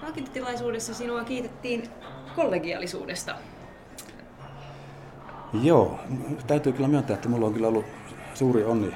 Palkintotilaisuudessa 0.00 0.94
sinua 0.94 1.24
kiitettiin 1.24 1.88
kollegiaalisuudesta. 2.36 3.34
Joo, 5.62 5.98
täytyy 6.46 6.72
kyllä 6.72 6.88
myöntää, 6.88 7.14
että 7.14 7.28
mulla 7.28 7.46
on 7.46 7.54
kyllä 7.54 7.68
ollut 7.68 7.84
suuri 8.34 8.64
onni 8.64 8.94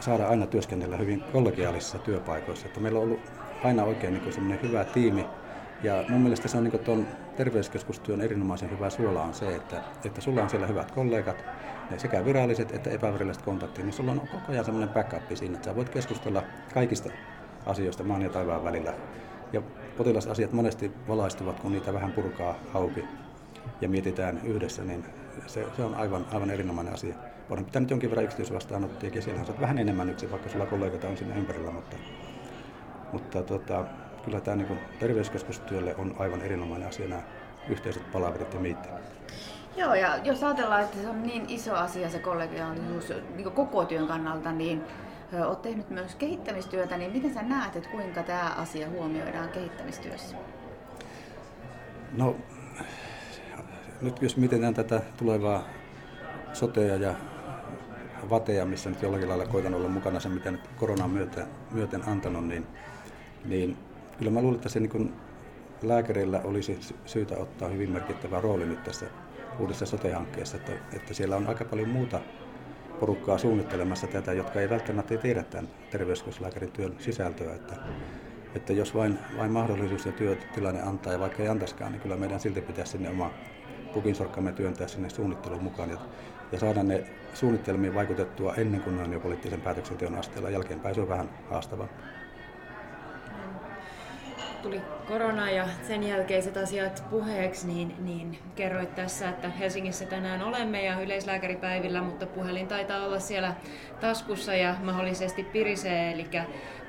saada 0.00 0.28
aina 0.28 0.46
työskennellä 0.46 0.96
hyvin 0.96 1.24
kollegiaalisissa 1.32 1.98
työpaikoissa. 1.98 2.66
Että 2.66 2.80
meillä 2.80 2.98
on 2.98 3.04
ollut 3.04 3.20
aina 3.64 3.84
oikein 3.84 4.14
niin 4.14 4.32
semmoinen 4.32 4.62
hyvä 4.62 4.84
tiimi. 4.84 5.26
Ja 5.82 6.04
mun 6.08 6.20
mielestä 6.20 6.48
se 6.48 6.58
on 6.58 6.64
niin 6.64 6.78
tuon 6.78 7.06
terveyskeskustyön 7.38 8.20
erinomaisen 8.20 8.70
hyvä 8.70 8.90
suola 8.90 9.22
on 9.22 9.34
se, 9.34 9.56
että, 9.56 9.82
että 10.04 10.20
sulla 10.20 10.42
on 10.42 10.50
siellä 10.50 10.66
hyvät 10.66 10.90
kollegat, 10.90 11.44
ne 11.90 11.98
sekä 11.98 12.24
viralliset 12.24 12.72
että 12.72 12.90
epäviralliset 12.90 13.42
kontaktit, 13.42 13.84
niin 13.84 13.92
sulla 13.92 14.12
on 14.12 14.20
koko 14.20 14.52
ajan 14.52 14.64
semmoinen 14.64 14.94
backup 14.94 15.22
siinä, 15.34 15.54
että 15.54 15.70
sä 15.70 15.76
voit 15.76 15.88
keskustella 15.88 16.42
kaikista 16.74 17.10
asioista 17.66 18.04
maan 18.04 18.22
ja 18.22 18.30
taivaan 18.30 18.64
välillä. 18.64 18.94
Ja 19.52 19.62
potilasasiat 19.96 20.52
monesti 20.52 20.92
valaistuvat, 21.08 21.60
kun 21.60 21.72
niitä 21.72 21.92
vähän 21.92 22.12
purkaa 22.12 22.54
auki 22.74 23.04
ja 23.80 23.88
mietitään 23.88 24.40
yhdessä, 24.44 24.84
niin 24.84 25.04
se, 25.46 25.66
se 25.76 25.84
on 25.84 25.94
aivan, 25.94 26.26
aivan 26.32 26.50
erinomainen 26.50 26.94
asia. 26.94 27.14
Olen 27.50 27.64
pitänyt 27.64 27.90
jonkin 27.90 28.10
verran 28.10 28.24
yksityisvastaanottoja 28.24 29.12
ja 29.14 29.22
siellä 29.22 29.40
on 29.40 29.60
vähän 29.60 29.78
enemmän 29.78 30.10
yksin, 30.10 30.30
vaikka 30.30 30.48
sulla 30.48 30.66
kollegoita 30.66 31.08
on 31.08 31.16
siinä 31.16 31.34
ympärillä, 31.34 31.70
mutta, 31.70 31.96
mutta 33.12 33.42
tota, 33.42 33.84
kyllä 34.24 34.40
tämä 34.40 34.56
niin 34.56 34.78
terveyskeskustyölle 34.98 35.96
on 35.96 36.14
aivan 36.18 36.42
erinomainen 36.42 36.88
asia 36.88 37.08
nämä 37.08 37.22
yhteiset 37.68 38.12
palaverit 38.12 38.54
ja 38.54 38.60
miitti. 38.60 38.88
Joo, 39.76 39.94
ja 39.94 40.18
jos 40.24 40.44
ajatellaan, 40.44 40.82
että 40.82 40.98
se 41.02 41.08
on 41.08 41.22
niin 41.22 41.44
iso 41.48 41.74
asia 41.74 42.10
se 42.10 42.18
kollegiaalisuus 42.18 43.12
niin 43.36 43.52
koko 43.52 43.84
työn 43.84 44.06
kannalta, 44.06 44.52
niin 44.52 44.82
Olet 45.46 45.62
tehnyt 45.62 45.90
myös 45.90 46.14
kehittämistyötä, 46.14 46.96
niin 46.96 47.12
miten 47.12 47.34
sä 47.34 47.42
näet, 47.42 47.76
että 47.76 47.88
kuinka 47.88 48.22
tämä 48.22 48.54
asia 48.56 48.88
huomioidaan 48.88 49.48
kehittämistyössä? 49.48 50.36
No, 52.12 52.36
nyt 54.00 54.22
jos 54.22 54.36
mietitään 54.36 54.74
tätä 54.74 55.02
tulevaa 55.16 55.64
sotea 56.52 56.96
ja 56.96 57.14
vateja, 58.30 58.66
missä 58.66 58.90
nyt 58.90 59.02
jollakin 59.02 59.28
lailla 59.28 59.46
koitan 59.46 59.74
olla 59.74 59.88
mukana 59.88 60.20
sen, 60.20 60.32
mitä 60.32 60.50
nyt 60.50 60.68
koronan 60.76 61.10
myöten, 61.10 61.46
myöten 61.70 62.08
antanut, 62.08 62.46
niin, 62.46 62.66
niin 63.44 63.76
kyllä 64.18 64.30
mä 64.30 64.40
luulen, 64.40 64.56
että 64.56 64.68
se 64.68 64.80
niin 64.80 65.14
lääkäreillä 65.82 66.40
olisi 66.44 66.78
syytä 67.06 67.36
ottaa 67.36 67.68
hyvin 67.68 67.90
merkittävä 67.90 68.40
rooli 68.40 68.66
nyt 68.66 68.84
tässä 68.84 69.06
uudessa 69.58 69.86
sote-hankkeessa, 69.86 70.56
että, 70.56 70.72
että 70.92 71.14
siellä 71.14 71.36
on 71.36 71.46
aika 71.46 71.64
paljon 71.64 71.88
muuta 71.88 72.20
porukkaa 73.00 73.38
suunnittelemassa 73.38 74.06
tätä, 74.06 74.32
jotka 74.32 74.60
ei 74.60 74.70
välttämättä 74.70 75.16
tiedä 75.16 75.42
tämän 75.42 75.68
terveyskeskuslääkärin 75.90 76.72
työn 76.72 76.94
sisältöä. 76.98 77.54
Että, 77.54 77.74
että 78.54 78.72
jos 78.72 78.94
vain, 78.94 79.18
vain 79.36 79.50
mahdollisuus 79.50 80.06
ja 80.06 80.12
työtilanne 80.12 80.82
antaa, 80.82 81.12
ja 81.12 81.20
vaikka 81.20 81.42
ei 81.42 81.48
antaisikaan, 81.48 81.92
niin 81.92 82.00
kyllä 82.00 82.16
meidän 82.16 82.40
silti 82.40 82.60
pitäisi 82.60 82.92
sinne 82.92 83.10
oma 83.10 83.30
pukinsorkkamme 83.94 84.52
työntää 84.52 84.88
sinne 84.88 85.10
suunnitteluun 85.10 85.62
mukaan 85.62 85.90
ja, 85.90 85.98
ja 86.52 86.58
saada 86.58 86.82
ne 86.82 87.04
suunnitelmiin 87.34 87.94
vaikutettua 87.94 88.54
ennen 88.54 88.80
kuin 88.80 88.96
ne 88.96 89.02
on 89.02 89.12
jo 89.12 89.20
poliittisen 89.20 89.60
päätöksenteon 89.60 90.14
asteella. 90.14 90.50
Jälkeenpäin 90.50 90.94
se 90.94 91.00
on 91.00 91.08
vähän 91.08 91.30
haastavaa 91.50 91.88
tuli 94.62 94.80
korona 95.08 95.50
ja 95.50 95.68
sen 95.82 96.02
jälkeiset 96.02 96.56
asiat 96.56 97.04
puheeksi, 97.10 97.66
niin, 97.66 97.94
niin 97.98 98.38
kerroit 98.56 98.94
tässä, 98.94 99.28
että 99.28 99.48
Helsingissä 99.48 100.06
tänään 100.06 100.42
olemme 100.42 100.84
ja 100.84 101.00
yleislääkäripäivillä, 101.00 102.02
mutta 102.02 102.26
puhelin 102.26 102.68
taitaa 102.68 103.04
olla 103.04 103.18
siellä 103.18 103.54
taskussa 104.00 104.54
ja 104.54 104.74
mahdollisesti 104.82 105.44
pirisee, 105.44 106.12
eli 106.12 106.26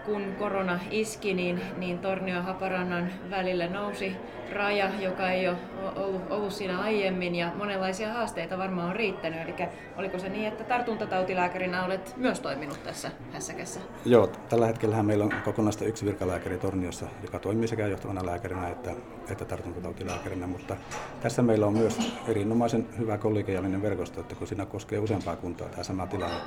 kun 0.10 0.36
korona 0.40 0.80
iski, 0.92 1.34
niin, 1.34 1.62
niin 1.78 2.00
Tornio 2.00 2.36
ja 2.36 2.42
Haparannan 2.42 3.10
välille 3.30 3.68
nousi 3.68 4.16
raja, 4.54 4.90
joka 5.00 5.30
ei 5.30 5.48
ole 5.48 5.58
ollut, 5.96 6.22
ollut 6.32 6.54
siinä 6.54 6.80
aiemmin 6.80 7.36
ja 7.36 7.52
monenlaisia 7.56 8.14
haasteita 8.14 8.58
varmaan 8.58 8.90
on 8.90 8.96
riittänyt. 8.96 9.42
Eli 9.42 9.70
oliko 9.98 10.20
se 10.20 10.30
niin, 10.30 10.48
että 10.48 10.64
tartuntatautilääkärinä 10.64 11.86
olet 11.86 12.14
myös 12.18 12.40
toiminut 12.40 12.84
tässä 12.84 13.12
hässäkässä? 13.34 13.80
Joo, 14.06 14.28
tällä 14.28 14.68
hetkellä 14.68 15.04
meillä 15.04 15.24
on 15.24 15.34
kokonaista 15.46 15.86
yksi 15.86 16.06
virkalääkäri 16.06 16.58
Torniossa, 16.58 17.06
joka 17.22 17.40
toimii 17.40 17.68
sekä 17.68 17.88
johtavana 17.88 18.26
lääkärinä 18.26 18.68
että, 18.68 18.92
että 19.32 19.46
tartuntatautilääkärinä, 19.46 20.48
mutta 20.48 20.76
tässä 21.22 21.42
meillä 21.42 21.66
on 21.66 21.74
myös 21.74 22.14
erinomaisen 22.28 22.88
hyvä 22.98 23.18
kollegiaalinen 23.18 23.82
verkosto, 23.82 24.22
että 24.22 24.36
kun 24.36 24.48
siinä 24.48 24.66
koskee 24.66 25.00
useampaa 25.00 25.36
kuntaa 25.36 25.70
tämä 25.70 25.84
sama 25.84 26.08
tilanne, 26.08 26.38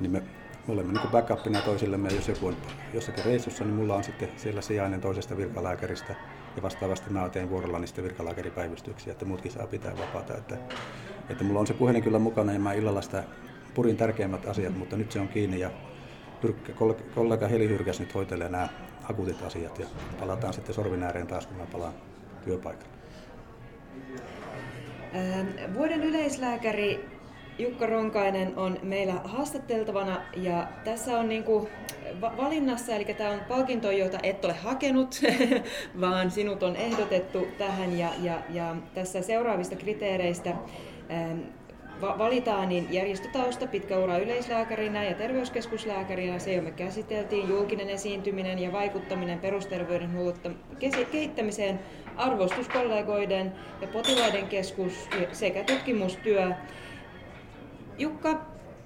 niin 0.00 0.12
me 0.12 0.22
me 0.70 0.74
olemme 0.74 0.92
niin 0.92 1.10
backupina 1.10 1.60
toisillemme 1.60 2.08
jos 2.08 2.28
joku 2.28 2.46
on 2.46 2.56
jossakin 2.94 3.24
reissussa, 3.24 3.64
niin 3.64 3.74
mulla 3.74 3.94
on 3.94 4.04
sitten 4.04 4.28
siellä 4.36 4.60
sijainen 4.60 5.00
toisesta 5.00 5.36
virkalääkäristä 5.36 6.14
ja 6.56 6.62
vastaavasti 6.62 7.10
mä 7.10 7.28
teen 7.28 7.50
vuorollani 7.50 7.86
sitten 7.86 8.04
virkalääkäripäivystyksiä, 8.04 9.12
että 9.12 9.24
muutkin 9.24 9.52
saa 9.52 9.66
pitää 9.66 9.98
vapaata. 9.98 10.34
Että, 10.34 10.56
että 11.28 11.44
mulla 11.44 11.60
on 11.60 11.66
se 11.66 11.74
puhelin 11.74 12.02
kyllä 12.02 12.18
mukana 12.18 12.52
ja 12.52 12.58
mä 12.58 12.72
illalla 12.72 13.02
sitä 13.02 13.24
purin 13.74 13.96
tärkeimmät 13.96 14.46
asiat, 14.46 14.78
mutta 14.78 14.96
nyt 14.96 15.12
se 15.12 15.20
on 15.20 15.28
kiinni 15.28 15.60
ja 15.60 15.70
kollega 17.14 17.48
Heli 17.48 17.68
Hyrkäs 17.68 18.00
nyt 18.00 18.14
hoitelee 18.14 18.48
nämä 18.48 18.68
akuutit 19.10 19.42
asiat 19.42 19.78
ja 19.78 19.86
palataan 20.20 20.52
sitten 20.52 20.74
sorvin 20.74 21.02
ääreen 21.02 21.26
taas, 21.26 21.46
kun 21.46 21.56
mä 21.56 21.66
palaan 21.72 21.94
työpaikalle. 22.44 22.94
Vuoden 25.74 26.04
yleislääkäri 26.04 27.19
Jukka 27.60 27.86
Ronkainen 27.86 28.52
on 28.56 28.78
meillä 28.82 29.12
haastatteltavana 29.24 30.20
ja 30.36 30.68
tässä 30.84 31.18
on 31.18 31.28
niinku 31.28 31.68
valinnassa, 32.20 32.94
eli 32.94 33.04
tämä 33.04 33.30
on 33.30 33.40
palkinto, 33.48 33.90
jota 33.90 34.18
et 34.22 34.44
ole 34.44 34.52
hakenut, 34.52 35.20
vaan 36.00 36.30
sinut 36.30 36.62
on 36.62 36.76
ehdotettu 36.76 37.46
tähän 37.58 37.98
ja, 37.98 38.08
ja, 38.22 38.42
ja 38.50 38.76
tässä 38.94 39.22
seuraavista 39.22 39.76
kriteereistä 39.76 40.50
ähm, 40.50 41.38
valitaan 42.00 42.68
niin 42.68 42.86
järjestötausta, 42.90 43.66
pitkä 43.66 43.98
ura 43.98 44.18
yleislääkärinä 44.18 45.04
ja 45.04 45.14
terveyskeskuslääkärinä, 45.14 46.38
se 46.38 46.52
jo 46.52 46.62
me 46.62 46.70
käsiteltiin, 46.70 47.48
julkinen 47.48 47.90
esiintyminen 47.90 48.58
ja 48.58 48.72
vaikuttaminen 48.72 49.38
perusterveydenhuollon 49.38 50.56
kehittämiseen, 51.12 51.80
arvostuskollegoiden 52.16 53.52
ja 53.80 53.86
potilaiden 53.86 54.46
keskus 54.46 55.08
sekä 55.32 55.64
tutkimustyö. 55.64 56.52
Jukka, 58.00 58.40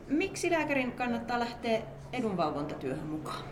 miksi 0.09 0.51
lääkärin 0.51 0.93
kannattaa 0.93 1.41
lähteä 1.41 1.83
edunvalvontatyöhön 2.13 3.07
mukaan? 3.07 3.45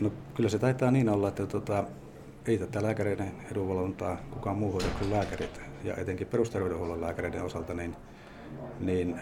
No 0.00 0.12
kyllä 0.34 0.48
se 0.48 0.58
taitaa 0.58 0.90
niin 0.90 1.08
olla, 1.08 1.28
että 1.28 1.46
tota, 1.46 1.84
ei 2.46 2.58
tätä 2.58 2.82
lääkäreiden 2.82 3.32
edunvalvontaa 3.52 4.16
kukaan 4.30 4.58
muu 4.58 4.72
hoida 4.72 4.86
kuin 4.98 5.10
lääkärit. 5.10 5.60
Ja 5.84 5.96
etenkin 5.96 6.26
perusterveydenhuollon 6.26 7.00
lääkäreiden 7.00 7.44
osalta, 7.44 7.74
niin, 7.74 7.96
niin 8.80 9.20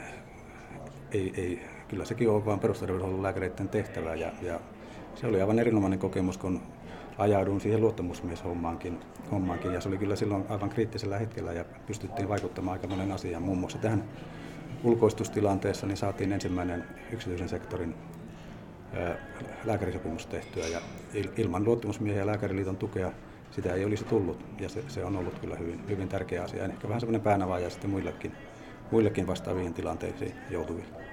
ei, 1.13 1.33
ei, 1.37 1.63
kyllä 1.89 2.05
sekin 2.05 2.31
on 2.31 2.47
vain 2.47 2.61
perusterveydenhuollon 2.61 3.23
lääkäreiden 3.23 3.69
tehtävä. 3.69 4.15
Ja, 4.15 4.33
ja 4.43 4.61
se 5.15 5.27
oli 5.27 5.41
aivan 5.41 5.59
erinomainen 5.59 5.99
kokemus, 5.99 6.39
kun 6.39 6.61
ajaudun 7.19 7.61
siihen 7.61 7.81
luottamusmieshommaankin. 7.81 9.01
Hommaankin, 9.31 9.73
ja 9.73 9.81
se 9.81 9.89
oli 9.89 9.99
kyllä 9.99 10.17
silloin 10.17 10.45
aivan 10.49 10.71
kriittisellä 10.71 11.19
hetkellä 11.19 11.53
ja 11.53 11.65
pystyttiin 11.87 12.29
vaikuttamaan 12.29 12.73
aika 12.73 12.87
monen 12.87 13.13
asiaan. 13.13 13.43
Muun 13.43 13.59
muassa 13.59 13.79
tähän 13.79 14.05
ulkoistustilanteessa 14.85 15.87
niin 15.87 15.97
saatiin 15.97 16.33
ensimmäinen 16.33 16.85
yksityisen 17.13 17.49
sektorin 17.49 17.95
lääkärisopimus 19.65 20.27
tehtyä 20.27 20.67
ja 20.67 20.81
ilman 21.37 21.65
luottamusmiehen 21.65 22.21
ja 22.21 22.27
lääkäriliiton 22.27 22.77
tukea 22.77 23.13
sitä 23.51 23.75
ei 23.75 23.85
olisi 23.85 24.05
tullut 24.05 24.45
ja 24.61 24.69
se, 24.69 24.85
se 24.89 25.05
on 25.05 25.17
ollut 25.17 25.39
kyllä 25.39 25.57
hyvin, 25.57 25.89
hyvin 25.89 26.09
tärkeä 26.09 26.43
asia 26.43 26.63
ja 26.63 26.69
ehkä 26.69 26.89
vähän 26.89 27.01
semmoinen 27.01 27.21
päänavaaja 27.21 27.71
sitten 27.71 27.91
muillekin, 27.91 28.33
muillekin 28.91 29.27
vastaaviin 29.27 29.75
tilanteisiin 29.75 30.35
joutuville. 30.51 31.09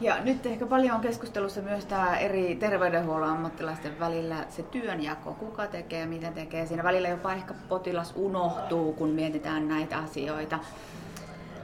Ja 0.00 0.24
nyt 0.24 0.46
ehkä 0.46 0.66
paljon 0.66 0.94
on 0.94 1.00
keskustelussa 1.00 1.62
myös 1.62 1.86
tämä 1.86 2.18
eri 2.18 2.56
terveydenhuollon 2.56 3.28
ammattilaisten 3.28 4.00
välillä 4.00 4.44
se 4.48 4.62
työnjako, 4.62 5.34
kuka 5.34 5.66
tekee, 5.66 6.06
miten 6.06 6.32
tekee. 6.32 6.66
Siinä 6.66 6.84
välillä 6.84 7.08
jopa 7.08 7.32
ehkä 7.32 7.54
potilas 7.68 8.12
unohtuu, 8.16 8.92
kun 8.92 9.10
mietitään 9.10 9.68
näitä 9.68 9.98
asioita 9.98 10.58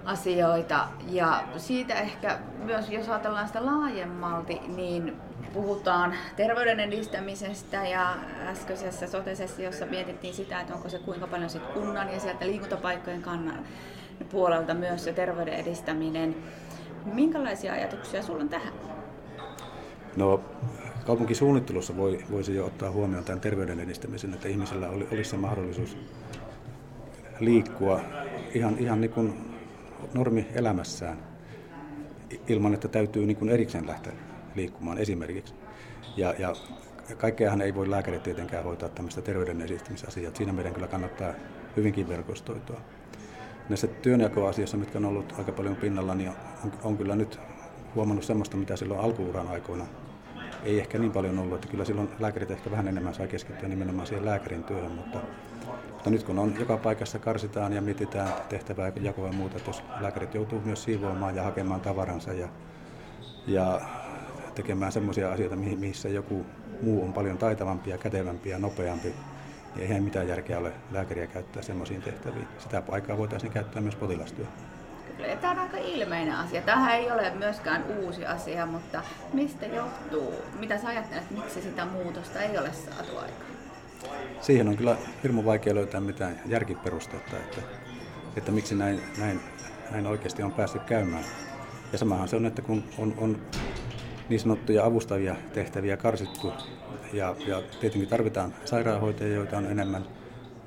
asioita. 0.05 0.89
Ja 1.09 1.43
siitä 1.57 1.95
ehkä 1.95 2.39
myös, 2.65 2.91
jos 2.91 3.09
ajatellaan 3.09 3.47
sitä 3.47 3.67
laajemmalti, 3.67 4.61
niin 4.77 5.17
puhutaan 5.53 6.15
terveyden 6.37 6.81
edistämisestä 6.81 7.87
ja 7.87 8.17
äskeisessä 8.47 9.07
sotesessiossa 9.07 9.87
mietittiin 9.87 10.35
sitä, 10.35 10.61
että 10.61 10.75
onko 10.75 10.89
se 10.89 10.99
kuinka 10.99 11.27
paljon 11.27 11.51
sit 11.51 11.63
kunnan 11.63 12.13
ja 12.13 12.21
sieltä 12.21 12.47
liikuntapaikkojen 12.47 13.23
kannan 13.23 13.59
puolelta 14.31 14.75
myös 14.75 15.05
se 15.05 15.13
terveyden 15.13 15.55
edistäminen. 15.55 16.37
Minkälaisia 17.05 17.73
ajatuksia 17.73 18.23
sulla 18.23 18.43
on 18.43 18.49
tähän? 18.49 18.73
No 20.17 20.41
kaupunkisuunnittelussa 21.07 21.97
voi, 21.97 22.25
voisi 22.31 22.55
jo 22.55 22.67
ottaa 22.67 22.91
huomioon 22.91 23.25
tämän 23.25 23.41
terveyden 23.41 23.81
edistämisen, 23.81 24.35
että 24.35 24.49
ihmisellä 24.49 24.89
oli, 24.89 25.09
olisi 25.13 25.31
se 25.31 25.37
mahdollisuus 25.37 25.97
liikkua 27.41 28.01
ihan, 28.55 28.79
ihan 28.79 29.01
niin 29.01 29.11
kuin 29.11 29.52
normi 30.15 30.47
elämässään 30.55 31.19
ilman, 32.49 32.75
että 32.75 32.89
täytyy 32.89 33.27
niin 33.27 33.37
kuin 33.37 33.51
erikseen 33.51 33.87
lähteä 33.87 34.13
liikkumaan 34.55 34.99
esimerkiksi. 34.99 35.55
Ja, 36.17 36.35
ja 36.39 36.53
kaikkeahan 37.17 37.63
ei 37.63 37.75
voi 37.75 37.91
lääkärit 37.91 38.23
tietenkään 38.23 38.65
hoitaa 38.65 38.89
tämmöistä 38.89 39.23
terveyden 39.23 39.63
edistämisasiaa. 39.63 40.35
Siinä 40.35 40.53
meidän 40.53 40.75
kyllä 40.75 40.89
kannattaa 40.89 41.35
hyvinkin 41.77 42.09
verkostoitua. 42.09 42.81
Näissä 43.69 43.87
työnjakoasioissa, 43.87 44.77
mitkä 44.77 44.99
on 44.99 45.05
ollut 45.05 45.35
aika 45.39 45.53
paljon 45.53 45.77
pinnalla, 45.77 46.15
niin 46.15 46.31
on, 46.65 46.73
on 46.83 46.99
kyllä 46.99 47.17
nyt 47.17 47.41
huomannut 47.95 48.25
semmoista, 48.25 48.57
mitä 48.57 48.77
silloin 48.77 49.01
alkuuran 49.01 49.49
aikoina 49.49 49.87
ei 50.65 50.81
ehkä 50.81 50.99
niin 50.99 51.13
paljon 51.13 51.39
ollut. 51.39 51.55
Että 51.55 51.69
kyllä 51.69 51.85
silloin 51.85 52.09
lääkärit 52.21 52.51
ehkä 52.51 52.71
vähän 52.71 52.89
enemmän 52.89 53.15
sai 53.15 53.29
keskittyä 53.29 53.69
nimenomaan 53.69 54.07
siihen 54.07 54.25
lääkärin 54.25 54.65
työhön, 54.65 54.93
mutta 54.93 55.19
mutta 56.03 56.11
nyt 56.11 56.23
kun 56.23 56.39
on 56.39 56.55
joka 56.59 56.77
paikassa 56.77 57.19
karsitaan 57.19 57.73
ja 57.73 57.83
mietitään 57.83 58.29
tehtävää 58.49 58.93
jakoa 59.01 59.27
ja 59.27 59.33
muuta, 59.33 59.57
että 59.57 59.71
jos 59.71 59.83
lääkärit 60.01 60.35
joutuu 60.35 60.61
myös 60.65 60.85
siivoamaan 60.85 61.37
ja 61.37 61.43
hakemaan 61.43 61.81
tavaransa 61.81 62.33
ja, 62.33 62.49
ja 63.47 63.81
tekemään 64.55 64.93
sellaisia 64.93 65.33
asioita, 65.33 65.57
missä 65.57 66.09
joku 66.09 66.47
muu 66.83 67.05
on 67.05 67.13
paljon 67.13 67.39
taitavampi 67.39 67.91
ja 67.91 67.99
kätevämpi 67.99 68.49
ja 68.49 68.59
nopeampi, 68.59 69.09
niin 69.09 69.83
eihän 69.83 70.03
mitään 70.03 70.29
järkeä 70.29 70.59
ole 70.59 70.73
lääkäriä 70.91 71.27
käyttää 71.27 71.63
semmoisiin 71.63 72.03
tehtäviin. 72.03 72.49
Sitä 72.59 72.83
aikaa 72.89 73.19
voitaisiin 73.19 73.53
käyttää 73.53 73.83
myös 73.83 73.97
potilastyö. 73.97 74.47
Kyllä, 75.17 75.37
tämä 75.37 75.53
on 75.53 75.59
aika 75.59 75.77
ilmeinen 75.77 76.35
asia. 76.35 76.63
Tähän 76.63 76.95
ei 76.95 77.11
ole 77.11 77.31
myöskään 77.35 77.85
uusi 77.99 78.27
asia, 78.27 78.67
mutta 78.67 79.03
mistä 79.33 79.67
johtuu? 79.67 80.35
Mitä 80.59 80.79
sä 80.79 80.89
ajattelet, 80.89 81.31
miksi 81.31 81.63
sitä 81.63 81.85
muutosta 81.85 82.41
ei 82.41 82.59
ole 82.59 82.73
saatu 82.73 83.19
aikaan? 83.19 83.62
Siihen 84.41 84.69
on 84.69 84.77
kyllä 84.77 84.97
hirmu 85.23 85.45
vaikea 85.45 85.75
löytää 85.75 86.01
mitään 86.01 86.41
järkiperustetta, 86.47 87.37
että, 87.37 87.61
että 88.37 88.53
miksi 88.53 88.75
näin, 88.75 89.01
näin, 89.19 89.41
näin 89.91 90.07
oikeasti 90.07 90.43
on 90.43 90.53
päässyt 90.53 90.83
käymään. 90.83 91.25
Ja 91.93 91.99
samahan 91.99 92.29
se 92.29 92.37
on, 92.37 92.47
että 92.47 92.63
kun 92.63 92.85
on, 92.99 93.15
on 93.19 93.39
niin 94.29 94.41
sanottuja 94.41 94.85
avustavia 94.85 95.37
tehtäviä 95.53 95.97
karsittu 95.97 96.53
ja, 97.13 97.37
ja 97.47 97.63
tietenkin 97.81 98.09
tarvitaan 98.09 98.55
sairaanhoitajia, 98.65 99.35
joita 99.35 99.59
on 99.59 99.67
enemmän, 99.67 100.05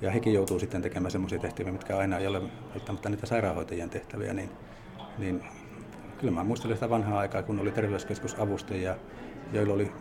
ja 0.01 0.11
hekin 0.11 0.33
joutuu 0.33 0.59
sitten 0.59 0.81
tekemään 0.81 1.11
sellaisia 1.11 1.39
tehtäviä, 1.39 1.71
mitkä 1.71 1.97
aina 1.97 2.17
ei 2.17 2.27
ole 2.27 2.41
välttämättä 2.73 3.09
niitä 3.09 3.25
sairaanhoitajien 3.25 3.89
tehtäviä, 3.89 4.33
niin, 4.33 4.49
niin 5.17 5.43
kyllä 6.17 6.33
mä 6.33 6.43
muistelen 6.43 6.77
sitä 6.77 6.89
vanhaa 6.89 7.19
aikaa, 7.19 7.43
kun 7.43 7.59
oli 7.59 7.71
terveyskeskusavustajia, 7.71 8.95
joilla 9.53 9.73
oli 9.73 9.91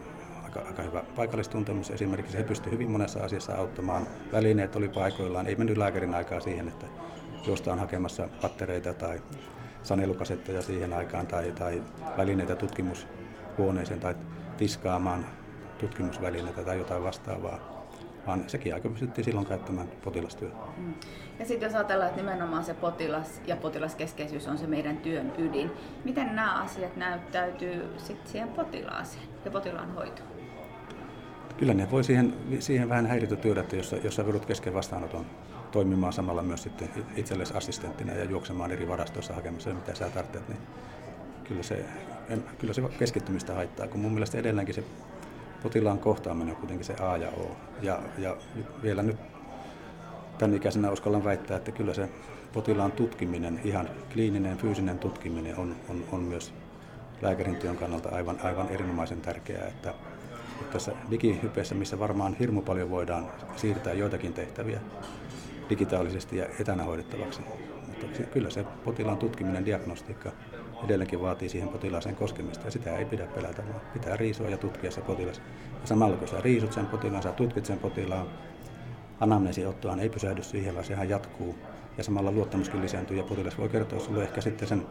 aika, 0.60 0.68
aika 0.68 0.82
hyvä 0.82 1.02
paikallistuntemus 1.16 1.90
esimerkiksi. 1.90 2.38
He 2.38 2.42
pystyivät 2.42 2.72
hyvin 2.72 2.90
monessa 2.90 3.20
asiassa 3.20 3.54
auttamaan. 3.54 4.06
Välineet 4.32 4.76
oli 4.76 4.88
paikoillaan. 4.88 5.46
Ei 5.46 5.56
mennyt 5.56 5.76
lääkärin 5.76 6.14
aikaa 6.14 6.40
siihen, 6.40 6.68
että 6.68 6.86
jostain 7.46 7.78
hakemassa 7.78 8.28
pattereita 8.42 8.94
tai 8.94 9.22
sanelukasetteja 9.82 10.62
siihen 10.62 10.92
aikaan 10.92 11.26
tai, 11.26 11.52
tai 11.52 11.82
välineitä 12.16 12.56
tutkimushuoneeseen 12.56 14.00
tai 14.00 14.14
tiskaamaan 14.56 15.26
tutkimusvälineitä 15.78 16.64
tai 16.64 16.78
jotain 16.78 17.04
vastaavaa 17.04 17.74
vaan 18.26 18.44
sekin 18.46 18.74
aika 18.74 18.88
pystyttiin 18.88 19.24
silloin 19.24 19.46
käyttämään 19.46 19.88
potilastyöhön. 20.04 20.58
Mm. 20.76 20.94
Ja 21.38 21.46
sitten 21.46 21.66
jos 21.66 21.74
ajatellaan, 21.74 22.10
että 22.10 22.22
nimenomaan 22.22 22.64
se 22.64 22.74
potilas 22.74 23.40
ja 23.46 23.56
potilaskeskeisyys 23.56 24.48
on 24.48 24.58
se 24.58 24.66
meidän 24.66 24.96
työn 24.96 25.32
ydin, 25.38 25.72
miten 26.04 26.26
nämä 26.26 26.62
asiat 26.62 26.96
näyttäytyy 26.96 27.94
sitten 27.98 28.32
siihen 28.32 28.48
potilaaseen 28.48 29.24
ja 29.44 29.50
potilaan 29.50 29.94
hoitoon? 29.94 30.28
Kyllä 31.58 31.74
ne 31.74 31.90
voi 31.90 32.04
siihen, 32.04 32.34
siihen 32.58 32.88
vähän 32.88 33.06
häiritä 33.06 33.36
työdätä, 33.36 33.76
jos, 33.76 33.90
sä 33.90 34.22
joudut 34.22 34.46
kesken 34.46 34.74
vastaanoton 34.74 35.26
toimimaan 35.72 36.12
samalla 36.12 36.42
myös 36.42 36.62
sitten 36.62 36.88
itsellesi 37.16 37.54
assistenttina 37.54 38.12
ja 38.12 38.24
juoksemaan 38.24 38.72
eri 38.72 38.88
varastoissa 38.88 39.34
hakemassa 39.34 39.74
mitä 39.74 39.94
sä 39.94 40.10
tarvitset, 40.10 40.48
niin 40.48 40.58
kyllä 41.44 41.62
se, 41.62 41.84
en, 42.28 42.44
kyllä 42.58 42.74
se 42.74 42.82
keskittymistä 42.98 43.54
haittaa, 43.54 43.88
kun 43.88 44.00
mun 44.00 44.12
mielestä 44.12 44.38
edelleenkin 44.38 44.74
se 44.74 44.84
potilaan 45.62 45.98
kohtaaminen 45.98 46.54
on 46.54 46.60
kuitenkin 46.60 46.86
se 46.86 46.94
A 46.94 47.16
ja 47.16 47.28
O. 47.28 47.56
Ja, 47.82 47.98
ja 48.18 48.36
vielä 48.82 49.02
nyt 49.02 49.16
tämän 50.38 50.56
ikäisenä 50.56 50.90
uskallan 50.90 51.24
väittää, 51.24 51.56
että 51.56 51.72
kyllä 51.72 51.94
se 51.94 52.08
potilaan 52.52 52.92
tutkiminen, 52.92 53.60
ihan 53.64 53.88
kliininen, 54.12 54.58
fyysinen 54.58 54.98
tutkiminen 54.98 55.56
on, 55.56 55.76
on, 55.88 56.04
on 56.12 56.20
myös 56.20 56.54
lääkärin 57.22 57.56
työn 57.56 57.76
kannalta 57.76 58.08
aivan, 58.08 58.40
aivan 58.42 58.68
erinomaisen 58.68 59.20
tärkeää, 59.20 59.66
että 59.66 59.94
tässä 60.72 60.92
digihypeessä, 61.10 61.74
missä 61.74 61.98
varmaan 61.98 62.34
hirmu 62.34 62.62
paljon 62.62 62.90
voidaan 62.90 63.26
siirtää 63.56 63.92
joitakin 63.92 64.32
tehtäviä 64.32 64.80
digitaalisesti 65.70 66.36
ja 66.36 66.46
etänä 66.60 66.82
hoidettavaksi. 66.82 67.40
Mutta 67.86 68.22
kyllä 68.22 68.50
se 68.50 68.64
potilaan 68.84 69.18
tutkiminen, 69.18 69.66
diagnostiikka 69.66 70.32
edelleenkin 70.84 71.20
vaatii 71.20 71.48
siihen 71.48 71.68
potilaaseen 71.68 72.16
koskemista 72.16 72.64
ja 72.64 72.70
sitä 72.70 72.96
ei 72.96 73.04
pidä 73.04 73.26
pelätä, 73.26 73.62
vaan 73.68 73.80
pitää 73.92 74.16
riisua 74.16 74.48
ja 74.48 74.58
tutkia 74.58 74.90
se 74.90 75.00
potilas. 75.00 75.42
Ja 75.80 75.86
samalla 75.86 76.16
kun 76.16 76.28
sä 76.28 76.40
riisut 76.40 76.72
sen 76.72 76.86
potilaan, 76.86 77.22
sä 77.22 77.32
tutkit 77.32 77.66
sen 77.66 77.78
potilaan, 77.78 78.26
anamneesiottoaan 79.20 80.00
ei 80.00 80.08
pysähdy 80.08 80.42
siihen, 80.42 80.74
vaan 80.74 80.84
sehän 80.84 81.08
jatkuu 81.08 81.58
ja 81.98 82.04
samalla 82.04 82.32
luottamuskin 82.32 82.82
lisääntyy 82.82 83.16
ja 83.16 83.22
potilas 83.22 83.58
voi 83.58 83.68
kertoa 83.68 84.00
sinulle 84.00 84.24
ehkä 84.24 84.40
sitten 84.40 84.68
sen 84.68 84.86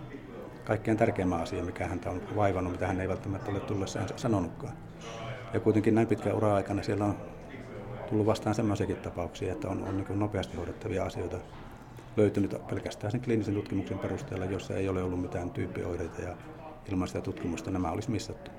kaikkein 0.65 0.97
tärkeimmän 0.97 1.41
asian, 1.41 1.65
mikä 1.65 1.87
häntä 1.87 2.09
on 2.09 2.21
vaivannut, 2.35 2.73
mitä 2.73 2.87
hän 2.87 3.01
ei 3.01 3.07
välttämättä 3.07 3.51
ole 3.51 3.59
tullessaan 3.59 4.09
sanonutkaan. 4.15 4.73
Ja 5.53 5.59
kuitenkin 5.59 5.95
näin 5.95 6.07
pitkän 6.07 6.35
ura-aikana 6.35 6.83
siellä 6.83 7.05
on 7.05 7.17
tullut 8.09 8.25
vastaan 8.25 8.55
sellaisiakin 8.55 8.95
tapauksia, 8.95 9.51
että 9.51 9.69
on, 9.69 9.83
on 9.83 9.97
niin 9.97 10.19
nopeasti 10.19 10.57
hoidettavia 10.57 11.03
asioita 11.03 11.37
löytynyt 12.17 12.55
pelkästään 12.69 13.11
sen 13.11 13.21
kliinisen 13.21 13.53
tutkimuksen 13.53 13.99
perusteella, 13.99 14.45
jossa 14.45 14.75
ei 14.75 14.89
ole 14.89 15.03
ollut 15.03 15.21
mitään 15.21 15.49
tyyppioireita 15.49 16.21
ja 16.21 16.35
ilman 16.91 17.07
sitä 17.07 17.21
tutkimusta 17.21 17.71
nämä 17.71 17.91
olisi 17.91 18.11
missattu. 18.11 18.51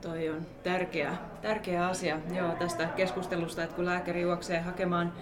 Toi 0.00 0.28
on 0.28 0.46
tärkeä, 0.62 1.16
tärkeä 1.42 1.86
asia 1.86 2.18
joo, 2.34 2.52
tästä 2.52 2.86
keskustelusta, 2.86 3.62
että 3.62 3.76
kun 3.76 3.84
lääkäri 3.84 4.20
juoksee 4.20 4.60
hakemaan 4.60 5.12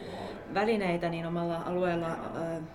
välineitä, 0.54 1.08
niin 1.08 1.26
omalla 1.26 1.56
alueella 1.56 2.08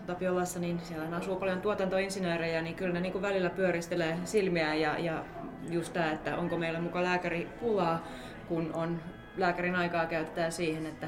Tapiolassa, 0.08 0.60
niin 0.60 0.80
siellä 0.84 1.16
asuu 1.16 1.36
paljon 1.36 1.62
tuotantoinsinöörejä, 1.62 2.62
niin 2.62 2.76
kyllä 2.76 2.94
ne 2.94 3.00
niin 3.00 3.12
kuin 3.12 3.22
välillä 3.22 3.50
pyöristelee 3.50 4.18
silmiä 4.26 4.76
ja, 4.76 5.00
ja 5.00 5.24
just 5.70 5.94
tämä, 5.94 6.12
että 6.12 6.38
onko 6.38 6.58
meillä 6.58 6.80
mukaan 6.80 7.06
lääkäri 7.06 7.50
pulaa, 7.60 8.08
kun 8.48 8.72
on 8.74 9.02
lääkärin 9.38 9.76
aikaa 9.76 10.06
käytetään 10.06 10.52
siihen, 10.52 10.86
että 10.86 11.08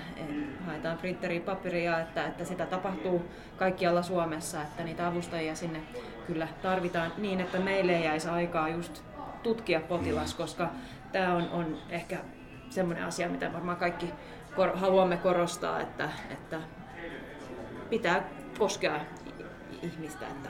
haetaan 0.65 0.97
printteriä 0.97 1.41
paperia, 1.41 1.99
että, 1.99 2.25
että 2.25 2.45
sitä 2.45 2.65
tapahtuu 2.65 3.21
kaikkialla 3.57 4.01
Suomessa, 4.01 4.61
että 4.61 4.83
niitä 4.83 5.07
avustajia 5.07 5.55
sinne 5.55 5.79
kyllä 6.27 6.47
tarvitaan 6.61 7.11
niin, 7.17 7.39
että 7.41 7.59
meille 7.59 7.95
ei 7.97 8.03
jäisi 8.03 8.29
aikaa 8.29 8.69
just 8.69 9.03
tutkia 9.43 9.79
potilas, 9.79 10.33
koska 10.33 10.69
tämä 11.11 11.35
on, 11.35 11.49
on 11.49 11.77
ehkä 11.89 12.17
semmoinen 12.69 13.05
asia, 13.05 13.29
mitä 13.29 13.53
varmaan 13.53 13.77
kaikki 13.77 14.13
kor- 14.55 14.77
haluamme 14.77 15.17
korostaa, 15.17 15.81
että, 15.81 16.09
että 16.31 16.59
pitää 17.89 18.23
koskea 18.59 18.99
ihmistä. 19.81 20.27
Että... 20.27 20.49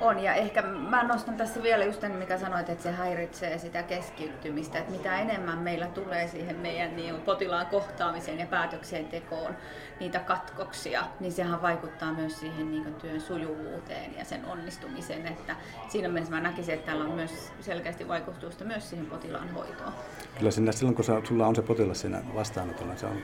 On, 0.00 0.20
ja 0.20 0.34
ehkä 0.34 0.62
mä 0.62 1.02
nostan 1.02 1.36
tässä 1.36 1.62
vielä 1.62 1.84
just 1.84 2.00
sen, 2.00 2.12
mikä 2.12 2.38
sanoit, 2.38 2.68
että 2.68 2.82
se 2.82 2.90
häiritsee 2.90 3.58
sitä 3.58 3.82
keskittymistä, 3.82 4.78
että 4.78 4.92
mitä 4.92 5.18
enemmän 5.18 5.58
meillä 5.58 5.86
tulee 5.86 6.28
siihen 6.28 6.56
meidän 6.56 6.96
niin 6.96 7.20
potilaan 7.20 7.66
kohtaamiseen 7.66 8.38
ja 8.38 8.46
päätöksentekoon 8.46 9.56
niitä 10.00 10.18
katkoksia, 10.18 11.04
niin 11.20 11.32
sehän 11.32 11.62
vaikuttaa 11.62 12.12
myös 12.12 12.40
siihen 12.40 12.70
niin 12.70 12.94
työn 12.94 13.20
sujuvuuteen 13.20 14.16
ja 14.18 14.24
sen 14.24 14.44
onnistumiseen, 14.44 15.26
että 15.26 15.56
siinä 15.88 16.08
mielessä 16.08 16.34
mä 16.34 16.40
näkisin, 16.40 16.74
että 16.74 16.86
tällä 16.86 17.04
on 17.04 17.10
myös 17.10 17.52
selkeästi 17.60 18.08
vaikutusta 18.08 18.64
myös 18.64 18.90
siihen 18.90 19.06
potilaan 19.06 19.50
hoitoon. 19.50 19.92
Kyllä 20.38 20.50
sinne, 20.50 20.72
silloin 20.72 20.94
kun 20.94 21.04
sulla 21.04 21.46
on 21.46 21.56
se 21.56 21.62
potilas 21.62 22.00
siinä 22.00 22.22
vastaanotolla, 22.34 22.96
se 22.96 23.06
on 23.06 23.18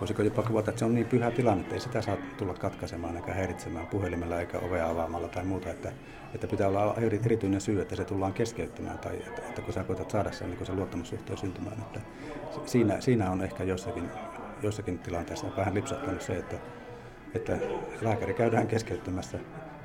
voisiko 0.00 0.22
jopa 0.22 0.42
kuvata, 0.42 0.70
että 0.70 0.78
se 0.78 0.84
on 0.84 0.94
niin 0.94 1.06
pyhä 1.06 1.30
tilanne, 1.30 1.62
että 1.62 1.74
ei 1.74 1.80
sitä 1.80 2.02
saa 2.02 2.16
tulla 2.36 2.54
katkaisemaan 2.54 3.16
eikä 3.16 3.34
häiritsemään 3.34 3.86
puhelimella 3.86 4.40
eikä 4.40 4.58
ovea 4.58 4.90
avaamalla 4.90 5.28
tai 5.28 5.44
muuta, 5.44 5.70
että, 5.70 5.92
että 6.34 6.46
pitää 6.46 6.68
olla 6.68 6.94
erityinen 7.24 7.60
syy, 7.60 7.80
että 7.80 7.96
se 7.96 8.04
tullaan 8.04 8.32
keskeyttämään 8.32 8.98
tai 8.98 9.16
että, 9.16 9.42
että 9.48 9.62
kun 9.62 9.74
sä 9.74 9.84
koetat 9.84 10.10
saada 10.10 10.32
sen, 10.32 10.50
niin 10.50 10.66
se 10.66 10.72
luottamussuhteen 10.72 11.38
syntymään. 11.38 11.78
Että 11.78 12.00
siinä, 12.66 13.00
siinä 13.00 13.30
on 13.30 13.42
ehkä 13.42 13.64
jossakin, 13.64 14.10
jossakin 14.62 14.98
tilanteessa 14.98 15.46
vähän 15.56 15.74
lipsattanut 15.74 16.22
se, 16.22 16.36
että, 16.36 16.56
että 17.34 17.58
lääkäri 18.00 18.34
käydään 18.34 18.66
keskeyttämässä 18.66 19.38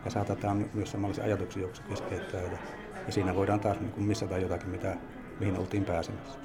ja 0.05 0.11
saatetaan 0.11 0.69
myös 0.73 0.91
samanlaisia 0.91 1.23
ajatuksia 1.23 1.67
keskeyttää 1.89 2.41
ja, 2.41 2.57
ja 3.05 3.11
siinä 3.11 3.35
voidaan 3.35 3.59
taas 3.59 3.79
niin 3.79 4.03
missata 4.03 4.37
jotakin, 4.37 4.69
mitä, 4.69 4.97
mihin 5.39 5.59
oltiin 5.59 5.85
pääsemässä. 5.85 6.39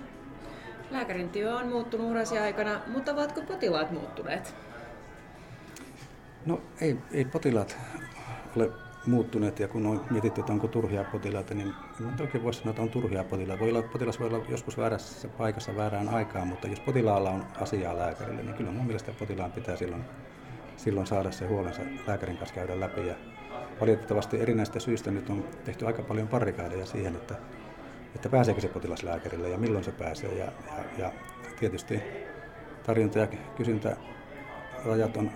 Lääkärin 0.90 1.28
työ 1.28 1.56
on 1.56 1.68
muuttunut 1.68 2.10
urasi 2.10 2.38
aikana, 2.38 2.80
mutta 2.86 3.12
ovatko 3.12 3.40
potilaat 3.42 3.90
muuttuneet? 3.90 4.54
No 6.46 6.60
ei, 6.80 6.98
ei 7.12 7.24
potilaat 7.24 7.76
ole 8.56 8.70
muuttuneet 9.06 9.60
ja 9.60 9.68
kun 9.68 9.86
on 9.86 10.04
mietitty, 10.10 10.40
että 10.40 10.52
onko 10.52 10.68
turhia 10.68 11.04
potilaita, 11.04 11.54
niin 11.54 11.74
en 12.00 12.20
oikein 12.20 12.44
voi 12.44 12.54
sanoa, 12.54 12.70
että 12.70 12.82
on 12.82 12.90
turhia 12.90 13.24
potilaita. 13.24 13.60
Voi 13.60 13.70
olla, 13.70 13.82
potilas 13.82 14.20
voi 14.20 14.28
olla 14.28 14.44
joskus 14.48 14.78
väärässä 14.78 15.28
paikassa 15.28 15.76
väärään 15.76 16.08
aikaan, 16.08 16.48
mutta 16.48 16.68
jos 16.68 16.80
potilaalla 16.80 17.30
on 17.30 17.44
asiaa 17.60 17.98
lääkärille, 17.98 18.42
niin 18.42 18.54
kyllä 18.54 18.70
mun 18.70 18.86
mielestä 18.86 19.12
potilaan 19.18 19.52
pitää 19.52 19.76
silloin, 19.76 20.04
silloin 20.76 21.06
saada 21.06 21.30
se 21.30 21.46
huolensa 21.46 21.82
lääkärin 22.06 22.36
kanssa 22.36 22.54
käydä 22.54 22.80
läpi. 22.80 23.06
Ja 23.06 23.14
valitettavasti 23.80 24.40
erinäistä 24.40 24.80
syistä 24.80 25.10
nyt 25.10 25.30
on 25.30 25.44
tehty 25.64 25.86
aika 25.86 26.02
paljon 26.02 26.28
parikaadeja 26.28 26.86
siihen, 26.86 27.16
että 27.16 27.34
että 28.18 28.28
pääseekö 28.28 28.60
se 28.60 28.68
potilas 28.68 29.02
lääkärille 29.02 29.48
ja 29.48 29.58
milloin 29.58 29.84
se 29.84 29.92
pääsee. 29.92 30.34
Ja, 30.34 30.44
ja, 30.44 30.84
ja 30.98 31.12
tietysti 31.60 32.02
tarjonta- 32.82 33.18
ja 33.18 33.26
kysyntä-rajat 33.56 35.16
on, 35.16 35.30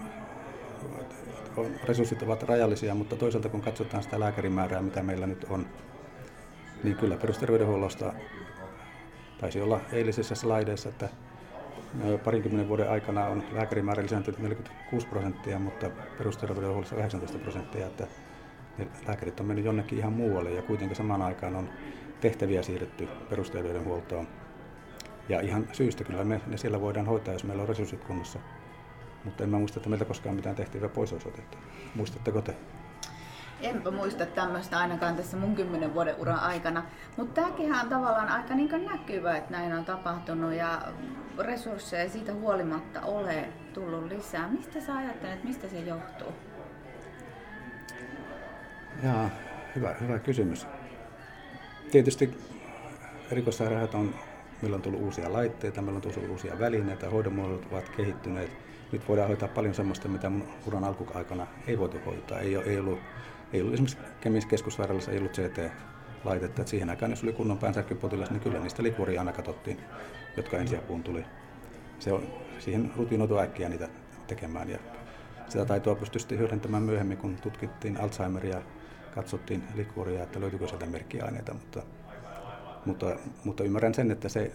on, 1.56 1.66
resurssit 1.84 2.22
ovat 2.22 2.42
rajallisia, 2.42 2.94
mutta 2.94 3.16
toisaalta 3.16 3.48
kun 3.48 3.60
katsotaan 3.60 4.02
sitä 4.02 4.20
lääkärimäärää, 4.20 4.82
mitä 4.82 5.02
meillä 5.02 5.26
nyt 5.26 5.46
on, 5.50 5.66
niin 6.84 6.96
kyllä 6.96 7.16
perusterveydenhuollosta 7.16 8.12
taisi 9.40 9.60
olla 9.60 9.80
eilisessä 9.92 10.34
slaideissa, 10.34 10.88
että 10.88 11.08
parinkymmenen 12.24 12.68
vuoden 12.68 12.90
aikana 12.90 13.26
on 13.26 13.42
lääkärimäärä 13.52 14.02
lisääntynyt 14.02 14.40
46 14.40 15.06
prosenttia, 15.06 15.58
mutta 15.58 15.90
perusterveydenhuollossa 16.18 16.96
18 16.96 17.38
prosenttia, 17.38 17.86
että 17.86 18.06
lääkärit 19.06 19.40
on 19.40 19.46
mennyt 19.46 19.64
jonnekin 19.64 19.98
ihan 19.98 20.12
muualle 20.12 20.50
ja 20.50 20.62
kuitenkin 20.62 20.96
samaan 20.96 21.22
aikaan 21.22 21.56
on 21.56 21.68
tehtäviä 22.22 22.62
siirretty 22.62 23.08
perusterveydenhuoltoon. 23.30 24.28
Ja 25.28 25.40
ihan 25.40 25.68
syystä 25.72 26.04
kyllä 26.04 26.24
me 26.24 26.40
ne 26.46 26.56
siellä 26.56 26.80
voidaan 26.80 27.06
hoitaa, 27.06 27.34
jos 27.34 27.44
meillä 27.44 27.62
on 27.62 27.68
resurssit 27.68 28.04
kunnossa. 28.04 28.38
Mutta 29.24 29.44
en 29.44 29.50
mä 29.50 29.58
muista, 29.58 29.78
että 29.78 29.88
meiltä 29.88 30.04
koskaan 30.04 30.34
mitään 30.34 30.56
tehtäviä 30.56 30.88
pois 30.88 31.12
olisi 31.12 31.28
otettu. 31.28 31.58
Muistatteko 31.94 32.42
te? 32.42 32.56
Enpä 33.60 33.90
muista 33.90 34.26
tämmöistä 34.26 34.78
ainakaan 34.78 35.16
tässä 35.16 35.36
mun 35.36 35.54
kymmenen 35.54 35.94
vuoden 35.94 36.16
uran 36.18 36.38
aikana. 36.38 36.82
Mutta 37.16 37.40
tämäkin 37.40 37.74
on 37.74 37.88
tavallaan 37.88 38.28
aika 38.28 38.54
niin 38.54 38.84
näkyvä, 38.90 39.36
että 39.36 39.50
näin 39.50 39.72
on 39.72 39.84
tapahtunut 39.84 40.52
ja 40.52 40.82
resursseja 41.38 42.10
siitä 42.10 42.34
huolimatta 42.34 43.00
ole 43.00 43.48
tullut 43.74 44.04
lisää. 44.04 44.48
Mistä 44.48 44.80
sä 44.80 44.96
ajattelet, 44.96 45.44
mistä 45.44 45.68
se 45.68 45.78
johtuu? 45.78 46.32
Jaa, 49.02 49.30
hyvä, 49.76 49.94
hyvä 50.00 50.18
kysymys. 50.18 50.66
Tietysti 51.92 52.38
erikoissairaanhoito 53.30 53.98
on, 53.98 54.14
meillä 54.62 54.74
on 54.76 54.82
tullut 54.82 55.00
uusia 55.00 55.32
laitteita, 55.32 55.82
meillä 55.82 55.96
on 55.96 56.02
tullut 56.02 56.30
uusia 56.30 56.58
välineitä, 56.58 57.10
hoidonmuodot 57.10 57.66
ovat 57.72 57.88
kehittyneet. 57.88 58.50
Nyt 58.92 59.08
voidaan 59.08 59.28
hoitaa 59.28 59.48
paljon 59.48 59.74
sellaista, 59.74 60.08
mitä 60.08 60.30
uran 60.66 60.84
alkuaikana 60.84 61.46
ei 61.66 61.78
voitu 61.78 61.98
hoitaa. 62.06 62.40
Ei, 62.40 62.56
ei, 62.56 62.78
ollut, 62.78 62.98
ei 63.52 63.60
ollut 63.60 63.74
esimerkiksi 63.74 63.98
Kemis 64.20 64.46
keskussairaalassa 64.46 65.10
ei 65.10 65.18
ollut 65.18 65.32
CT-laitetta. 65.32 66.62
Et 66.62 66.68
siihen 66.68 66.90
aikaan, 66.90 67.12
jos 67.12 67.22
oli 67.22 67.32
kunnon 67.32 67.58
päänsärkypotilas, 67.58 68.30
niin 68.30 68.40
kyllä 68.40 68.58
niistä 68.58 68.82
likuria 68.82 69.20
aina 69.20 69.32
katsottiin, 69.32 69.80
jotka 70.36 70.56
ensiapuun 70.56 71.02
tuli. 71.02 71.24
Se 71.98 72.12
on, 72.12 72.22
siihen 72.58 72.92
rutinoitu 72.96 73.38
äkkiä 73.38 73.68
niitä 73.68 73.88
tekemään. 74.26 74.70
Ja 74.70 74.78
sitä 75.48 75.64
taitoa 75.64 75.94
pystyi 75.94 76.38
hyödyntämään 76.38 76.82
myöhemmin, 76.82 77.18
kun 77.18 77.36
tutkittiin 77.36 78.00
Alzheimeria 78.00 78.62
katsottiin 79.14 79.62
likuria, 79.74 80.22
että 80.22 80.40
löytyykö 80.40 80.68
sieltä 80.68 80.86
merkkiaineita, 80.86 81.54
mutta, 81.54 81.82
mutta, 82.84 83.06
mutta 83.44 83.64
ymmärrän 83.64 83.94
sen, 83.94 84.10
että 84.10 84.28
se 84.28 84.52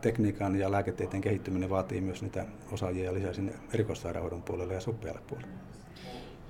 tekniikan 0.00 0.56
ja 0.56 0.70
lääketieteen 0.70 1.20
kehittyminen 1.20 1.70
vaatii 1.70 2.00
myös 2.00 2.22
niitä 2.22 2.44
osaajia 2.72 3.14
lisää 3.14 3.32
sinne 3.32 3.52
erikoissairaanhoidon 3.74 4.42
puolelle 4.42 4.74
ja 4.74 4.80
suppealle 4.80 5.20
puolelle. 5.26 5.52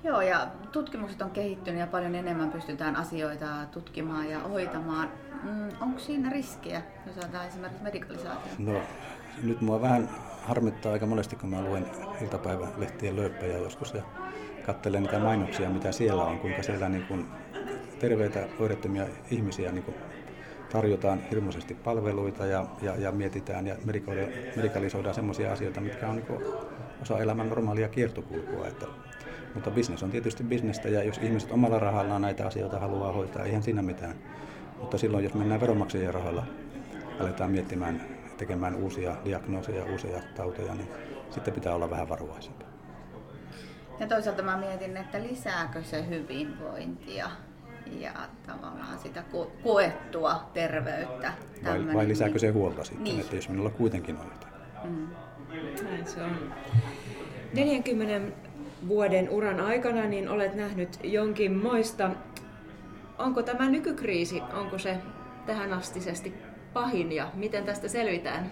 Joo, 0.03 0.21
ja 0.21 0.47
tutkimukset 0.71 1.21
on 1.21 1.31
kehittynyt 1.31 1.79
ja 1.79 1.87
paljon 1.87 2.15
enemmän 2.15 2.51
pystytään 2.51 2.95
asioita 2.95 3.45
tutkimaan 3.71 4.29
ja 4.29 4.39
hoitamaan. 4.39 5.09
Mm, 5.43 5.69
onko 5.81 5.99
siinä 5.99 6.29
riskiä, 6.29 6.81
jos 7.07 7.17
ajatellaan 7.17 7.47
esimerkiksi 7.47 7.83
medikalisaatio? 7.83 8.51
No, 8.57 8.81
nyt 9.43 9.61
mua 9.61 9.81
vähän 9.81 10.09
harmittaa 10.41 10.91
aika 10.91 11.05
monesti, 11.05 11.35
kun 11.35 11.49
mä 11.49 11.61
luen 11.61 11.85
iltapäivälehtien 12.21 13.15
lööppejä 13.15 13.57
joskus 13.57 13.93
ja 13.93 14.03
katselen 14.65 15.03
niitä 15.03 15.19
mainoksia, 15.19 15.69
mitä 15.69 15.91
siellä 15.91 16.23
on, 16.23 16.39
kuinka 16.39 16.63
siellä 16.63 16.89
niin 16.89 17.05
kuin 17.07 17.25
terveitä, 17.99 18.47
oirettomia 18.59 19.05
ihmisiä 19.31 19.71
niin 19.71 19.83
kuin 19.83 19.95
tarjotaan 20.71 21.19
hirmuisesti 21.31 21.73
palveluita 21.73 22.45
ja, 22.45 22.65
ja, 22.81 22.95
ja 22.95 23.11
mietitään 23.11 23.67
ja 23.67 23.75
medikalisoidaan 24.55 25.15
sellaisia 25.15 25.51
asioita, 25.53 25.81
mitkä 25.81 26.07
on 26.07 26.15
niin 26.15 26.43
osa 27.01 27.19
elämän 27.19 27.49
normaalia 27.49 27.89
kiertokulkua. 27.89 28.67
Että, 28.67 28.85
mutta 29.53 29.71
bisnes 29.71 30.03
on 30.03 30.11
tietysti 30.11 30.43
bisnestä 30.43 30.89
ja 30.89 31.03
jos 31.03 31.17
ihmiset 31.17 31.51
omalla 31.51 31.79
rahallaan 31.79 32.21
näitä 32.21 32.47
asioita 32.47 32.79
haluaa 32.79 33.11
hoitaa, 33.11 33.45
eihän 33.45 33.63
siinä 33.63 33.81
mitään. 33.81 34.15
Mutta 34.79 34.97
silloin, 34.97 35.23
jos 35.23 35.33
mennään 35.33 35.61
veronmaksajien 35.61 36.13
rahalla, 36.13 36.45
aletaan 37.19 37.51
miettimään, 37.51 38.01
tekemään 38.37 38.75
uusia 38.75 39.15
diagnooseja, 39.25 39.85
uusia 39.85 40.21
tauteja, 40.35 40.75
niin 40.75 40.87
sitten 41.29 41.53
pitää 41.53 41.75
olla 41.75 41.89
vähän 41.89 42.09
varovaisempi. 42.09 42.70
Ja 44.01 44.07
toisaalta 44.07 44.43
mä 44.43 44.57
mietin, 44.57 44.97
että 44.97 45.23
lisääkö 45.23 45.83
se 45.83 46.07
hyvinvointia 46.07 47.31
ja 47.99 48.11
tavallaan 48.47 48.99
sitä 48.99 49.23
koettua 49.63 50.49
terveyttä. 50.53 51.33
Vai, 51.63 51.93
vai 51.93 52.07
lisääkö 52.07 52.39
se 52.39 52.49
huolta 52.49 52.83
sitten, 52.83 53.03
niin. 53.03 53.19
että 53.19 53.35
jos 53.35 53.49
minulla 53.49 53.69
kuitenkin 53.69 54.17
on 54.17 54.25
jotain. 54.25 54.53
Mm. 54.83 55.07
Näin 55.83 56.07
se 56.07 56.23
on. 56.23 56.53
40 57.53 58.35
vuoden 58.87 59.29
uran 59.29 59.59
aikana 59.59 60.05
niin 60.05 60.29
olet 60.29 60.55
nähnyt 60.55 60.99
jonkin 61.03 61.57
moista. 61.57 62.09
Onko 63.17 63.43
tämä 63.43 63.69
nykykriisi, 63.69 64.41
onko 64.53 64.77
se 64.77 64.97
tähän 65.45 65.73
astisesti 65.73 66.33
pahin 66.73 67.11
ja 67.11 67.31
miten 67.33 67.63
tästä 67.63 67.87
selvitään? 67.87 68.51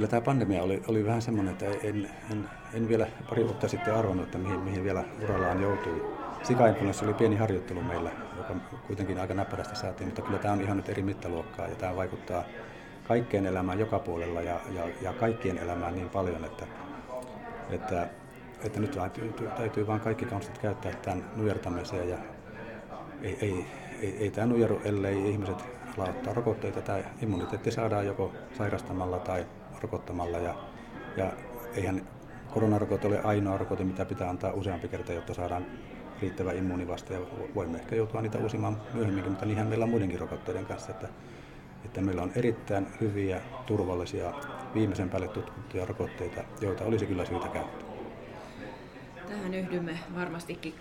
kyllä 0.00 0.10
tämä 0.10 0.20
pandemia 0.20 0.62
oli, 0.62 0.82
oli 0.88 1.04
vähän 1.04 1.22
semmoinen, 1.22 1.52
että 1.52 1.66
en, 1.66 2.10
en, 2.30 2.48
en 2.74 2.88
vielä 2.88 3.06
pari 3.28 3.44
vuotta 3.44 3.68
sitten 3.68 3.94
arvannut, 3.94 4.24
että 4.26 4.38
mihin, 4.38 4.60
mihin 4.60 4.84
vielä 4.84 5.04
urallaan 5.24 5.62
joutui. 5.62 6.14
Sikainfluenssa 6.42 7.04
oli 7.04 7.14
pieni 7.14 7.36
harjoittelu 7.36 7.82
meillä, 7.82 8.10
joka 8.36 8.54
kuitenkin 8.86 9.20
aika 9.20 9.34
näppärästi 9.34 9.76
saatiin, 9.76 10.08
mutta 10.08 10.22
kyllä 10.22 10.38
tämä 10.38 10.52
on 10.52 10.60
ihan 10.60 10.76
nyt 10.76 10.88
eri 10.88 11.02
mittaluokkaa 11.02 11.68
ja 11.68 11.74
tämä 11.74 11.96
vaikuttaa 11.96 12.44
kaikkeen 13.08 13.46
elämään 13.46 13.78
joka 13.78 13.98
puolella 13.98 14.40
ja, 14.40 14.60
ja, 14.74 14.84
ja 15.02 15.12
kaikkien 15.12 15.58
elämään 15.58 15.94
niin 15.94 16.08
paljon, 16.08 16.44
että, 16.44 16.66
että, 17.70 18.08
että 18.64 18.80
nyt 18.80 18.90
täytyy, 18.90 19.34
täytyy 19.56 19.86
vain 19.86 20.00
kaikki 20.00 20.24
konstit 20.24 20.58
käyttää 20.58 20.92
tämän 20.92 21.24
nujertamiseen 21.36 22.08
ja 22.08 22.18
ei, 23.22 23.38
ei, 23.40 23.66
ei, 24.02 24.16
ei 24.18 24.30
tämä 24.30 24.46
nujeru, 24.46 24.80
ellei 24.84 25.30
ihmiset 25.30 25.64
ala 25.98 26.08
ottaa 26.08 26.34
rokotteita. 26.34 26.82
Tämä 26.82 26.98
immuniteetti 27.22 27.70
saadaan 27.70 28.06
joko 28.06 28.32
sairastamalla 28.58 29.18
tai 29.18 29.46
rokottamalla. 29.82 30.38
Ja, 30.38 30.54
ja 31.16 31.32
eihän 31.74 32.02
koronarokote 32.50 33.06
ole 33.06 33.20
ainoa 33.20 33.58
rokote, 33.58 33.84
mitä 33.84 34.04
pitää 34.04 34.30
antaa 34.30 34.52
useampi 34.52 34.88
kerta, 34.88 35.12
jotta 35.12 35.34
saadaan 35.34 35.66
riittävä 36.22 36.52
immuunivaste. 36.52 37.14
Ja 37.14 37.20
voimme 37.54 37.78
ehkä 37.78 37.96
joutua 37.96 38.22
niitä 38.22 38.38
uusimaan 38.38 38.76
myöhemminkin, 38.94 39.32
mutta 39.32 39.46
niinhän 39.46 39.66
meillä 39.66 39.84
on 39.84 39.90
muidenkin 39.90 40.20
rokotteiden 40.20 40.66
kanssa. 40.66 40.90
Että, 40.90 41.08
että 41.84 42.00
meillä 42.00 42.22
on 42.22 42.32
erittäin 42.36 42.86
hyviä, 43.00 43.40
turvallisia, 43.66 44.32
viimeisen 44.74 45.10
päälle 45.10 45.28
tutkittuja 45.28 45.84
rokotteita, 45.84 46.44
joita 46.60 46.84
olisi 46.84 47.06
kyllä 47.06 47.24
syytä 47.24 47.48
käyttää. 47.48 47.90
Tähän 49.28 49.54
yhdymme 49.54 49.98
varmastikin 50.16 50.74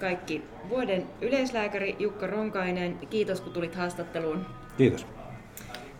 kaikki. 0.00 0.44
Vuoden 0.68 1.06
yleislääkäri 1.20 1.96
Jukka 1.98 2.26
Ronkainen, 2.26 2.98
kiitos 3.10 3.40
kun 3.40 3.52
tulit 3.52 3.74
haastatteluun. 3.74 4.46
Kiitos. 4.76 5.06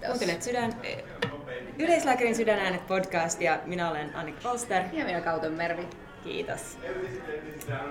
Kuuntelet 0.06 0.42
sydän, 0.42 0.74
Yleislääkärin 1.78 2.36
sydänäänet 2.36 2.86
podcast 2.86 3.40
ja 3.40 3.58
minä 3.66 3.90
olen 3.90 4.16
Annik 4.16 4.42
Polster. 4.42 4.82
Ja 4.92 5.04
minä 5.04 5.20
Kauten 5.20 5.52
Mervi. 5.52 5.88
Kiitos. 6.24 6.78